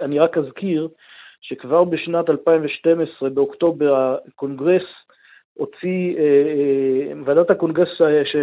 [0.00, 0.88] ואני רק אזכיר
[1.40, 4.82] שכבר בשנת 2012, באוקטובר, הקונגרס
[5.54, 7.88] הוציא, אה, אה, ועדת הקונגרס
[8.24, 8.36] ש,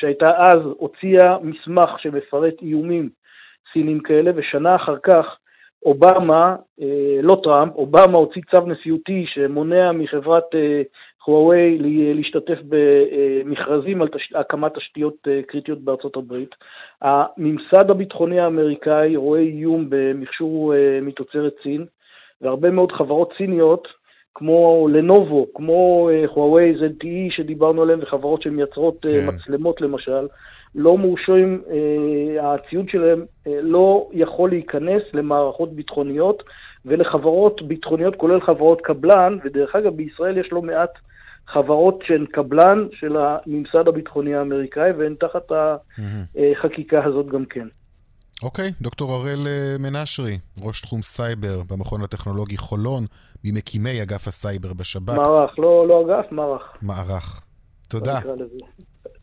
[0.00, 3.08] שהייתה אז, הוציאה מסמך שמפרט איומים
[3.72, 5.26] סינים כאלה, ושנה אחר כך
[5.84, 10.44] אובמה, אה, לא טראמפ, אובמה הוציא צו נשיאותי שמונע מחברת
[11.24, 11.78] הוואווי
[12.14, 14.32] להשתתף במכרזים על תש...
[14.34, 16.54] הקמת תשתיות אה, קריטיות בארצות הברית.
[17.02, 21.84] הממסד הביטחוני האמריקאי רואה איום במכשור אה, מתוצרת סין,
[22.42, 23.88] והרבה מאוד חברות סיניות,
[24.34, 29.28] כמו לנובו, כמו הוואווי, ZTE שדיברנו עליהן, וחברות שמייצרות כן.
[29.28, 30.26] מצלמות למשל,
[30.74, 31.62] לא מאושרים,
[32.40, 36.42] הציוד שלהם לא יכול להיכנס למערכות ביטחוניות
[36.84, 40.90] ולחברות ביטחוניות, כולל חברות קבלן, ודרך אגב, בישראל יש לא מעט
[41.46, 47.68] חברות שהן קבלן של הממסד הביטחוני האמריקאי, והן תחת החקיקה הזאת גם כן.
[48.42, 53.04] אוקיי, okay, דוקטור הראל אה, מנשרי, ראש תחום סייבר במכון הטכנולוגי חולון,
[53.44, 55.16] ממקימי אגף הסייבר בשב"כ.
[55.16, 56.62] מערך, לא, לא אגף, מערך.
[56.82, 57.42] מערך.
[57.88, 58.18] תודה.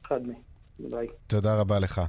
[0.05, 0.36] אחד מהם.
[0.80, 1.07] ביי.
[1.28, 2.01] תודה רבה לך.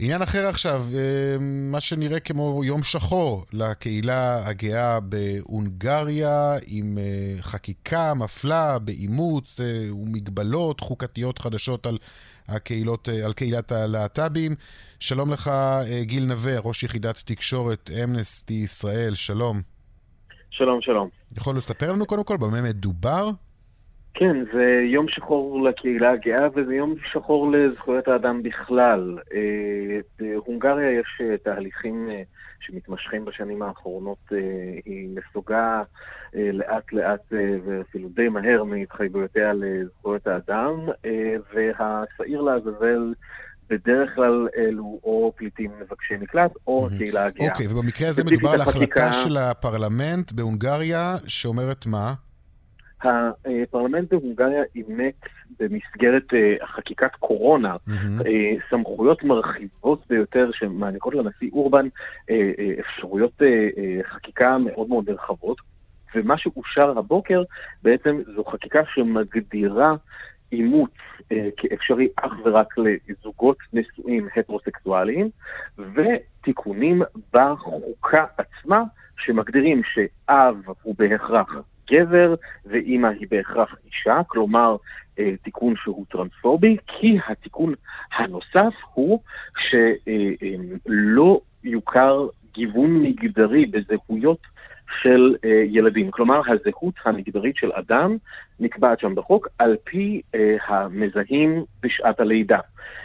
[0.00, 8.14] עניין אחר עכשיו, אה, מה שנראה כמו יום שחור לקהילה הגאה בהונגריה, עם אה, חקיקה
[8.14, 11.98] מפלה באימוץ אה, ומגבלות חוקתיות חדשות על,
[12.48, 14.54] הקהילות, על קהילת הלהט"בים.
[15.00, 15.50] שלום לך,
[16.02, 19.60] גיל נווה, ראש יחידת תקשורת אמנסטי ישראל, שלום.
[20.50, 21.08] שלום, שלום.
[21.36, 23.30] יכול לספר לנו קודם כל במה מדובר?
[24.18, 29.18] כן, זה יום שחור לקהילה הגאה וזה יום שחור לזכויות האדם בכלל.
[29.34, 32.22] אה, בהונגריה יש אה, תהליכים אה,
[32.60, 34.18] שמתמשכים בשנים האחרונות.
[34.84, 35.82] היא נסוגה
[36.34, 37.32] לאט לאט
[37.64, 40.88] ואפילו די מהר מהתחייבויותיה לזכויות האדם,
[41.54, 43.12] והשעיר לעזאזל
[43.70, 47.48] בדרך כלל אלו או פליטים מבקשי מקלט או הקהילה הגאה.
[47.48, 52.14] אוקיי, ובמקרה הזה מדובר על החלטה של הפרלמנט בהונגריה שאומרת מה?
[53.04, 55.14] הפרלמנט בהונגריה אימץ
[55.60, 58.22] במסגרת uh, חקיקת קורונה mm-hmm.
[58.22, 58.26] uh,
[58.70, 62.32] סמכויות מרחיבות ביותר שמעניקות לנשיא אורבן uh,
[62.80, 63.42] אפשרויות
[64.02, 65.58] חקיקה מאוד מאוד נרחבות.
[66.14, 67.42] ומה שאושר הבוקר
[67.82, 69.94] בעצם זו חקיקה שמגדירה
[70.52, 70.90] אימוץ
[71.32, 75.30] אה, כאפשרי אך ורק לזוגות נשואים הטרוסקסואליים,
[75.78, 78.82] ותיקונים בחוקה עצמה
[79.18, 81.56] שמגדירים שאב הוא בהכרח
[81.90, 82.34] גבר
[82.66, 84.76] ואימא היא בהכרח אישה, כלומר
[85.18, 87.74] אה, תיקון שהוא טרנספובי, כי התיקון
[88.16, 89.20] הנוסף הוא
[89.58, 94.38] שלא אה, יוכר גיוון מגדרי בזהויות
[95.02, 95.34] של
[95.66, 96.10] ילדים.
[96.10, 98.16] כלומר, הזהות המגדרית של אדם
[98.60, 100.22] נקבעת שם בחוק על פי
[100.66, 102.58] המזהים בשעת הלידה.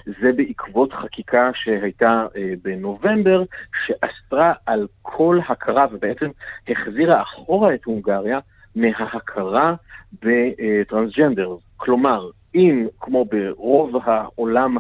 [0.06, 2.26] זה בעקבות חקיקה שהייתה
[2.64, 3.44] בנובמבר,
[3.86, 6.30] שאסרה על כל הכרה ובעצם
[6.68, 8.40] החזירה אחורה את הונגריה
[8.76, 9.76] מההכרה
[10.24, 11.56] בטרנסג'נדר.
[11.78, 14.78] כלומר, אם, כמו ברוב העולם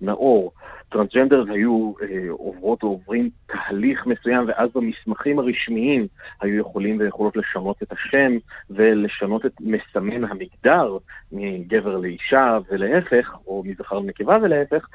[0.00, 0.52] הנאור,
[0.94, 6.06] טרנסג'נדר היו אה, עוברות או עוברים תהליך מסוים, ואז במסמכים הרשמיים
[6.40, 8.32] היו יכולים ויכולות לשנות את השם
[8.70, 10.96] ולשנות את מסמן המגדר
[11.32, 14.86] מגבר לאישה ולהפך, או מזכר לנקבה ולהפך.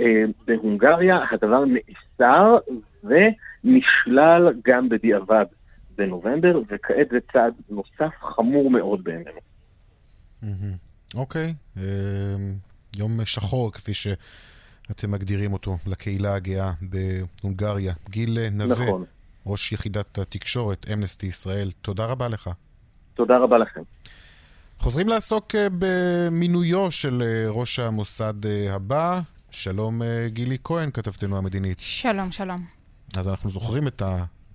[0.00, 2.56] אה, בהונגריה הדבר נאסר
[3.04, 5.44] ונשלל גם בדיעבד
[5.98, 9.40] בנובמבר, וכעת זה צעד נוסף חמור מאוד בעינינו.
[11.14, 11.82] אוקיי, אה,
[12.96, 14.06] יום שחור כפי ש...
[14.90, 17.92] אתם מגדירים אותו, לקהילה הגאה בהונגריה.
[18.10, 19.04] גיל נווה, נכון.
[19.46, 22.50] ראש יחידת התקשורת, אמנסטי ישראל, תודה רבה לך.
[23.14, 23.80] תודה רבה לכם.
[24.78, 29.20] חוזרים לעסוק אה, במינויו של אה, ראש המוסד אה, הבא.
[29.50, 31.80] שלום גילי כהן, כתבתנו המדינית.
[31.80, 32.64] שלום, שלום.
[33.16, 34.02] אז אנחנו זוכרים את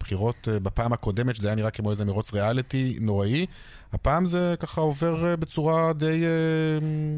[0.04, 3.46] הבחירות בפעם הקודמת, שזה היה נראה כמו איזה מרוץ ריאליטי נוראי.
[3.94, 6.24] הפעם זה ככה עובר בצורה די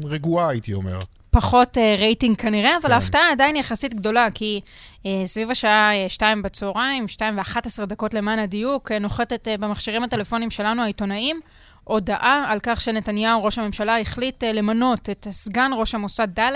[0.04, 0.98] רגועה, הייתי אומר.
[1.36, 2.92] פחות uh, רייטינג כנראה, אבל כן.
[2.92, 4.60] ההפתעה עדיין יחסית גדולה, כי
[5.02, 10.50] uh, סביב השעה 2 בצהריים, 2 ו-11 דקות למען הדיוק, uh, נוחתת uh, במכשירים הטלפונים
[10.50, 11.40] שלנו, העיתונאים,
[11.84, 16.52] הודעה על כך שנתניהו, ראש הממשלה, החליט uh, למנות את סגן ראש המוסד ד'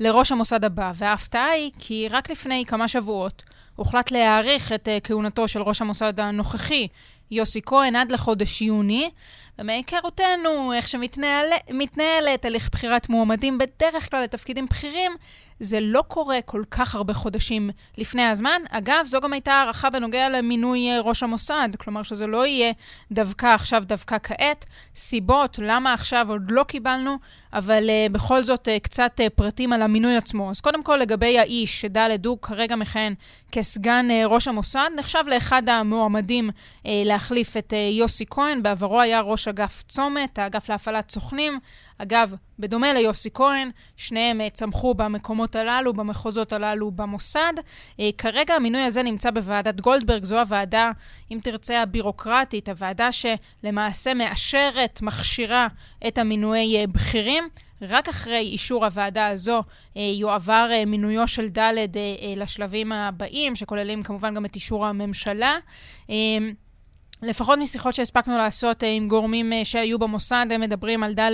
[0.00, 0.92] לראש המוסד הבא.
[0.94, 3.42] וההפתעה היא כי רק לפני כמה שבועות
[3.76, 6.88] הוחלט להאריך את uh, כהונתו של ראש המוסד הנוכחי,
[7.30, 9.10] יוסי כהן, עד לחודש יוני.
[9.58, 15.12] ומהיכרותנו, איך שמתנהלת הליך בחירת מועמדים בדרך כלל לתפקידים בכירים,
[15.60, 18.62] זה לא קורה כל כך הרבה חודשים לפני הזמן.
[18.70, 22.72] אגב, זו גם הייתה הערכה בנוגע למינוי אה, ראש המוסד, כלומר שזה לא יהיה
[23.12, 24.66] דווקא עכשיו, דווקא כעת.
[24.96, 27.16] סיבות, למה עכשיו עוד לא קיבלנו,
[27.52, 30.50] אבל uh, בכל זאת uh, קצת uh, פרטים על המינוי עצמו.
[30.50, 33.14] אז קודם כל לגבי האיש שד' הוא כרגע מכהן
[33.52, 39.20] כסגן uh, ראש המוסד, נחשב לאחד המועמדים uh, להחליף את uh, יוסי כהן, בעברו היה
[39.20, 41.58] ראש אגף צומת, האגף להפעלת סוכנים.
[42.02, 47.52] אגב, בדומה ליוסי כהן, שניהם uh, צמחו במקומות הללו, במחוזות הללו במוסד.
[47.56, 50.90] Uh, כרגע המינוי הזה נמצא בוועדת גולדברג, זו הוועדה,
[51.30, 55.66] אם תרצה, הבירוקרטית, הוועדה שלמעשה מאשרת, מכשירה
[56.06, 57.44] את המינויי uh, בכירים.
[57.82, 59.62] רק אחרי אישור הוועדה הזו
[59.96, 61.74] אה, יועבר אה, מינויו של ד' אה,
[62.36, 65.56] לשלבים הבאים, שכוללים כמובן גם את אישור הממשלה.
[67.22, 71.32] לפחות משיחות שהספקנו לעשות עם גורמים שהיו במוסד, הם מדברים על ד'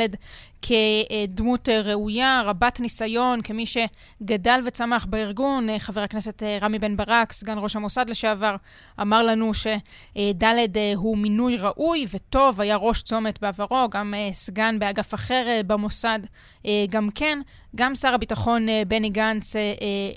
[0.62, 5.78] כדמות ראויה, רבת ניסיון, כמי שגדל וצמח בארגון.
[5.78, 8.56] חבר הכנסת רמי בן ברק, סגן ראש המוסד לשעבר,
[9.00, 15.60] אמר לנו שד' הוא מינוי ראוי וטוב, היה ראש צומת בעברו, גם סגן באגף אחר
[15.66, 16.18] במוסד
[16.90, 17.38] גם כן.
[17.76, 19.56] גם שר הביטחון בני גנץ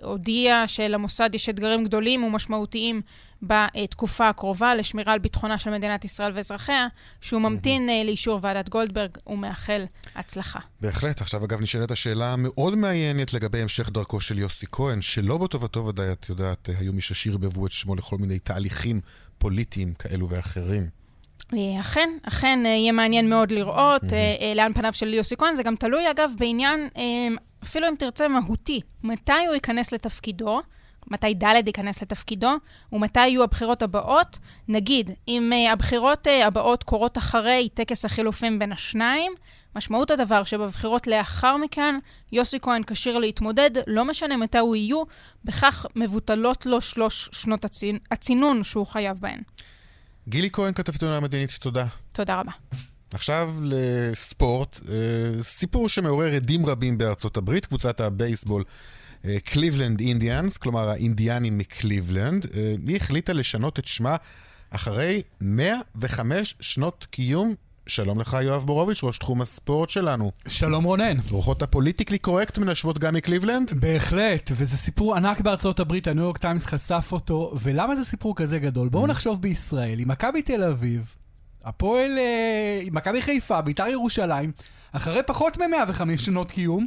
[0.04, 3.02] הודיע שלמוסד יש אתגרים גדולים ומשמעותיים
[3.42, 6.88] בתקופה הקרובה לשמירה על ביטחונה של מדינת ישראל ואזרחיה,
[7.22, 9.86] שהוא ממתין לאישור ועדת גולדברג ומאחל
[10.16, 10.60] הצלחה.
[10.82, 11.22] בהחלט.
[11.22, 16.12] עכשיו, אגב, נשאלת השאלה המאוד מעניינת לגבי המשך דרכו של יוסי כהן, שלא בטובתו ודאי,
[16.12, 19.02] את יודעת, היו מי ששירבבו את שמו לכל מיני תהליכים
[19.38, 21.00] פוליטיים כאלו ואחרים.
[21.80, 24.56] אכן, אכן יהיה מעניין מאוד לראות mm-hmm.
[24.56, 25.56] לאן פניו של יוסי כהן.
[25.56, 26.90] זה גם תלוי, אגב, בעניין,
[27.64, 28.82] אפילו אם תרצה, מהותי.
[29.04, 30.62] מתי הוא ייכנס לתפקידו?
[31.12, 32.52] מתי ד' ייכנס לתפקידו,
[32.94, 34.38] ומתי יהיו הבחירות הבאות.
[34.68, 39.32] נגיד, אם uh, הבחירות uh, הבאות קורות אחרי טקס החילופים בין השניים,
[39.76, 41.96] משמעות הדבר שבבחירות לאחר מכן,
[42.32, 45.04] יוסי כהן כשיר להתמודד, לא משנה מתי הוא יהיו,
[45.46, 47.98] בכך מבוטלות לו שלוש שנות הצינ...
[48.12, 49.42] הצינון שהוא חייב בהן.
[50.28, 51.86] גילי כהן, כתבתנו המדינית, תודה.
[52.14, 52.52] תודה רבה.
[53.14, 58.64] עכשיו לספורט, אה, סיפור שמעורר הדים רבים בארצות הברית, קבוצת הבייסבול
[59.44, 64.16] קליבלנד אינדיאנס, כלומר האינדיאנים מקליבלנד, אה, היא החליטה לשנות את שמה
[64.70, 67.54] אחרי 105 שנות קיום.
[67.88, 70.32] שלום לך, יואב בורוביץ', ראש תחום הספורט שלנו.
[70.48, 71.18] שלום רונן.
[71.30, 73.72] רוחות ה politically correct מנשבות גם מקליבלנד?
[73.80, 78.60] בהחלט, וזה סיפור ענק בארצות הברית, הניו יורק טיימס חשף אותו, ולמה זה סיפור כזה
[78.60, 78.90] גדול?
[78.90, 79.08] בואו mm.
[79.08, 81.16] נחשוב בישראל, עם מכבי תל אביב,
[81.64, 84.52] הפועל, אה, מכבי חיפה, בית"ר ירושלים,
[84.92, 86.86] אחרי פחות מ-105 שנות קיום,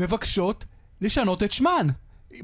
[0.00, 0.64] מבקשות
[1.00, 1.86] לשנות את שמן.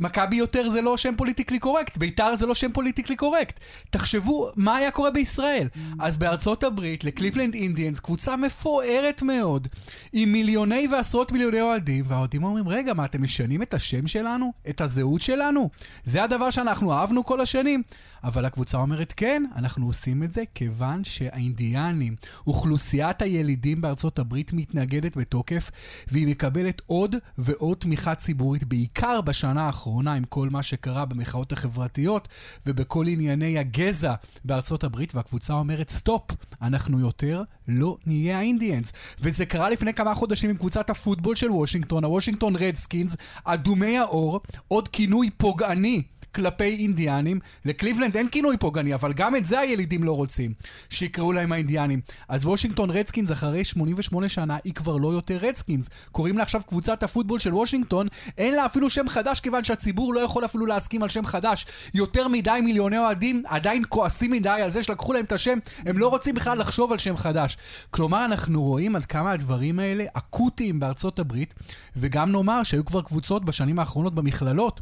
[0.00, 3.60] מכבי יותר זה לא שם politically correct, ביתר זה לא שם politically correct.
[3.90, 5.68] תחשבו מה היה קורה בישראל.
[5.98, 9.68] אז בארצות הברית, לקליבלנד אינדיאנס, קבוצה מפוארת מאוד,
[10.12, 14.52] עם מיליוני ועשרות מיליוני אוהדים, והאוהדים אומרים, רגע, מה, אתם משנים את השם שלנו?
[14.68, 15.70] את הזהות שלנו?
[16.04, 17.82] זה הדבר שאנחנו אהבנו כל השנים.
[18.24, 22.16] אבל הקבוצה אומרת, כן, אנחנו עושים את זה כיוון שהאינדיאנים,
[22.46, 25.70] אוכלוסיית הילידים בארצות הברית מתנגדת בתוקף,
[26.08, 29.83] והיא מקבלת עוד ועוד תמיכה ציבורית, בעיקר בשנה האחרונה
[30.16, 32.28] עם כל מה שקרה במחאות החברתיות
[32.66, 34.14] ובכל ענייני הגזע
[34.44, 36.30] בארצות הברית, והקבוצה אומרת, סטופ,
[36.62, 38.92] אנחנו יותר לא נהיה האינדיאנס.
[39.20, 44.88] וזה קרה לפני כמה חודשים עם קבוצת הפוטבול של וושינגטון, הוושינגטון רדסקינס, אדומי העור, עוד
[44.88, 46.02] כינוי פוגעני
[46.34, 47.40] כלפי אינדיאנים.
[47.64, 50.52] לקליבלנד אין כינוי פוגעני, אבל גם את זה הילידים לא רוצים,
[50.90, 52.00] שיקראו להם האינדיאנים.
[52.28, 55.88] אז וושינגטון רדסקינס אחרי 88 שנה היא כבר לא יותר רדסקינס.
[56.12, 58.08] קוראים לה עכשיו קבוצת הפוטבול של וושינגטון,
[58.38, 61.66] אין לה אפילו שם חדש כיוון שהציבור לא יכול אפילו להסכים על שם חדש.
[61.94, 66.08] יותר מדי מיליוני אוהדים עדיין כועסים מדי על זה שלקחו להם את השם, הם לא
[66.08, 67.56] רוצים בכלל לחשוב על שם חדש.
[67.90, 71.54] כלומר, אנחנו רואים עד כמה הדברים האלה אקוטיים בארצות הברית,
[71.96, 74.80] וגם נאמר שהיו כבר קבוצות בשנים האחרונות במכללות.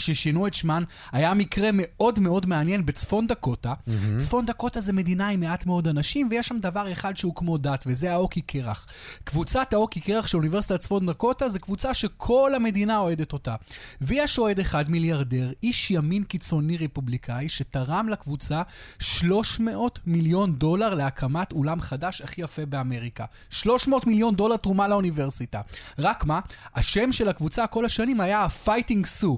[0.00, 3.72] ששינו את שמן, היה מקרה מאוד מאוד מעניין בצפון דקוטה.
[3.72, 3.92] Mm-hmm.
[4.18, 7.84] צפון דקוטה זה מדינה עם מעט מאוד אנשים, ויש שם דבר אחד שהוא כמו דת,
[7.86, 8.86] וזה האוקי קרח.
[9.24, 13.54] קבוצת האוקי קרח של אוניברסיטת צפון דקוטה זה קבוצה שכל המדינה אוהדת אותה.
[14.00, 18.62] ויש אוהד אחד מיליארדר, איש ימין קיצוני רפובליקאי, שתרם לקבוצה
[18.98, 23.24] 300 מיליון דולר להקמת אולם חדש הכי יפה באמריקה.
[23.50, 25.60] 300 מיליון דולר תרומה לאוניברסיטה.
[25.98, 26.40] רק מה,
[26.74, 29.36] השם של הקבוצה כל השנים היה ה-Fighting Sioux.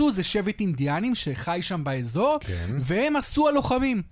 [0.00, 2.78] הסו זה שבט אינדיאנים שחי שם באזור, כן.
[2.80, 4.02] והם הסו הלוחמים.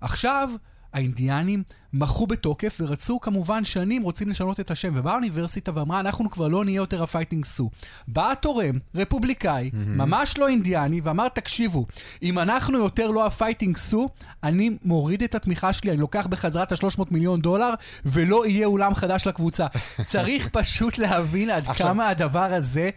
[0.00, 0.50] עכשיו,
[0.92, 1.62] האינדיאנים
[1.92, 6.64] מחו בתוקף ורצו כמובן שנים רוצים לשנות את השם ובאה האוניברסיטה ואמרה אנחנו כבר לא
[6.64, 7.70] נהיה יותר ה Fighting Sioux.
[8.08, 9.76] בא התורם, רפובליקאי, mm-hmm.
[9.76, 11.86] ממש לא אינדיאני ואמר תקשיבו
[12.22, 14.08] אם אנחנו יותר לא ה Fighting Sioux
[14.42, 17.74] אני מוריד את התמיכה שלי אני לוקח בחזרה את ה-300 מיליון דולר
[18.04, 19.66] ולא יהיה אולם חדש לקבוצה.
[20.04, 21.86] צריך פשוט להבין עד עכשיו...
[21.86, 22.90] כמה הדבר הזה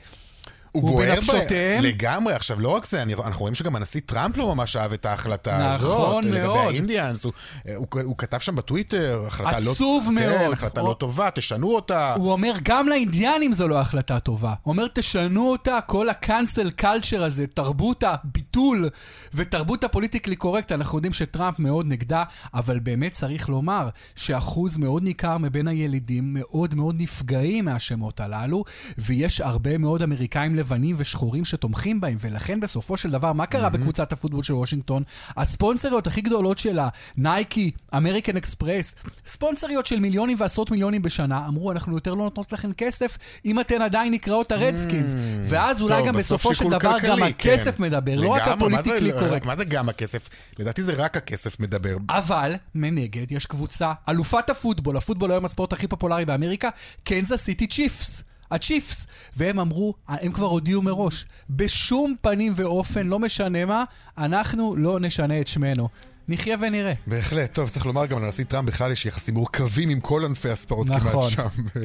[0.76, 1.84] הוא בוער בנפשותיהם.
[1.84, 2.34] לגמרי.
[2.34, 5.58] עכשיו, לא רק זה, אני, אנחנו רואים שגם הנשיא טראמפ לא ממש אהב את ההחלטה
[5.58, 6.00] נכון הזאת.
[6.00, 6.36] נכון מאוד.
[6.36, 7.34] לגבי האינדיאנס, הוא,
[7.76, 9.72] הוא, הוא כתב שם בטוויטר, החלטה לא...
[9.72, 10.26] עצוב מאוד.
[10.26, 10.90] כן, החלטה הוא...
[10.90, 12.14] לא טובה, תשנו אותה.
[12.14, 14.54] הוא אומר, גם לאינדיאנים זו לא החלטה טובה.
[14.64, 18.90] הוא אומר, תשנו אותה, כל ה cancel culture הזה, תרבות הביטול
[19.34, 22.24] ותרבות ה politically correct, אנחנו יודעים שטראמפ מאוד נגדה,
[22.54, 28.64] אבל באמת צריך לומר שאחוז מאוד ניכר מבין הילידים מאוד מאוד נפגעים מהשמות הללו,
[28.98, 33.70] ויש הרבה מאוד אמריקאים לבנים ושחורים שתומכים בהם, ולכן בסופו של דבר, מה קרה mm-hmm.
[33.70, 35.04] בקבוצת הפוטבול של וושינגטון?
[35.38, 38.96] הספונסריות הכי גדולות שלה, נייקי, אמריקן אקספרס,
[39.28, 43.82] ספונסריות של מיליונים ועשרות מיליונים בשנה, אמרו, אנחנו יותר לא נותנות לכם כסף אם אתן
[43.82, 45.14] עדיין נקראות הרדסקינס.
[45.14, 45.18] Mm-hmm.
[45.50, 47.84] ואז אולי טוב, גם בסופו של דבר כלכלי, גם הכסף כן.
[47.84, 49.46] מדבר, לא רק ה politically correct.
[49.46, 50.30] מה זה גם הכסף?
[50.60, 51.98] לדעתי זה רק הכסף מדבר.
[52.10, 56.70] אבל, מנגד, יש קבוצה, אלופת הפוטבול, הפוטבול היום הספורט הכי פופולרי באמריקה,
[57.04, 58.24] קנזס סיטי צ'יפס.
[58.52, 59.08] הצ'יפס.
[59.38, 63.84] והם אמרו, הם כבר הודיעו מראש, בשום פנים ואופן, לא משנה מה,
[64.18, 65.90] אנחנו לא נשנה את שמנו.
[66.28, 66.94] נחיה ונראה.
[67.08, 67.54] בהחלט.
[67.54, 71.12] טוב, צריך לומר גם לנשיא טראמפ בכלל יש יחסים מורכבים עם כל ענפי הספורט נכון.
[71.12, 71.80] כמעט שם.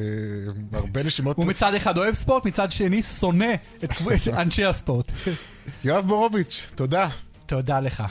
[0.73, 1.37] הרבה נשימות...
[1.37, 3.53] הוא מצד אחד אוהב ספורט, מצד שני שונא
[3.83, 3.93] את
[4.33, 5.11] אנשי הספורט.
[5.83, 7.09] יואב בורוביץ', תודה.
[7.45, 8.03] תודה לך.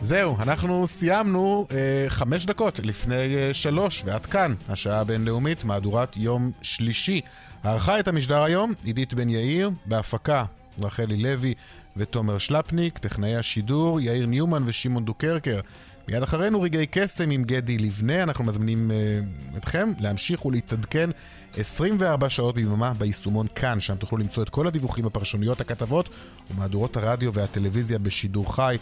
[0.00, 6.50] זהו, אנחנו סיימנו אה, חמש דקות לפני אה, שלוש, ועד כאן, השעה הבינלאומית, מהדורת יום
[6.62, 7.20] שלישי.
[7.62, 10.44] ערכה את המשדר היום עידית בן יאיר, בהפקה
[10.82, 11.54] רחלי לוי
[11.96, 15.60] ותומר שלפניק, טכנאי השידור יאיר ניומן ושמעון דוקרקר.
[16.08, 21.10] מיד אחרינו רגעי קסם עם גדי לבנה, אנחנו מזמינים uh, אתכם להמשיך ולהתעדכן
[21.56, 26.08] 24 שעות ביממה ביישומון כאן, שם תוכלו למצוא את כל הדיווחים, הפרשנויות, הכתבות
[26.50, 28.76] ומהדורות הרדיו והטלוויזיה בשידור חי.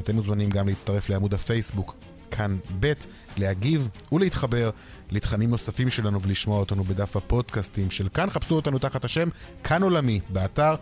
[0.00, 1.94] אתם מוזמנים גם להצטרף לעמוד הפייסבוק
[2.30, 2.92] כאן ב',
[3.36, 4.70] להגיב ולהתחבר
[5.10, 8.30] לתכנים נוספים שלנו ולשמוע אותנו בדף הפודקאסטים של כאן.
[8.30, 9.28] חפשו אותנו תחת השם
[9.64, 10.74] כאן עולמי, באתר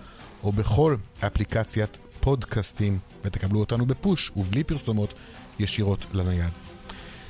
[0.44, 5.14] או בכל אפליקציית פודקאסטים, ותקבלו אותנו בפוש ובלי פרסומות
[5.58, 6.52] ישירות לנייד.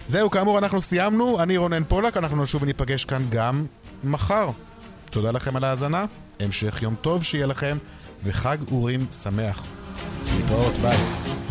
[0.06, 1.42] זהו, כאמור, אנחנו סיימנו.
[1.42, 3.66] אני רונן פולק, אנחנו נשוב וניפגש כאן גם
[4.04, 4.48] מחר.
[5.10, 6.04] תודה לכם על ההאזנה,
[6.40, 7.78] המשך יום טוב שיהיה לכם,
[8.24, 9.66] וחג אורים שמח.
[10.34, 11.45] להתראות, ביי.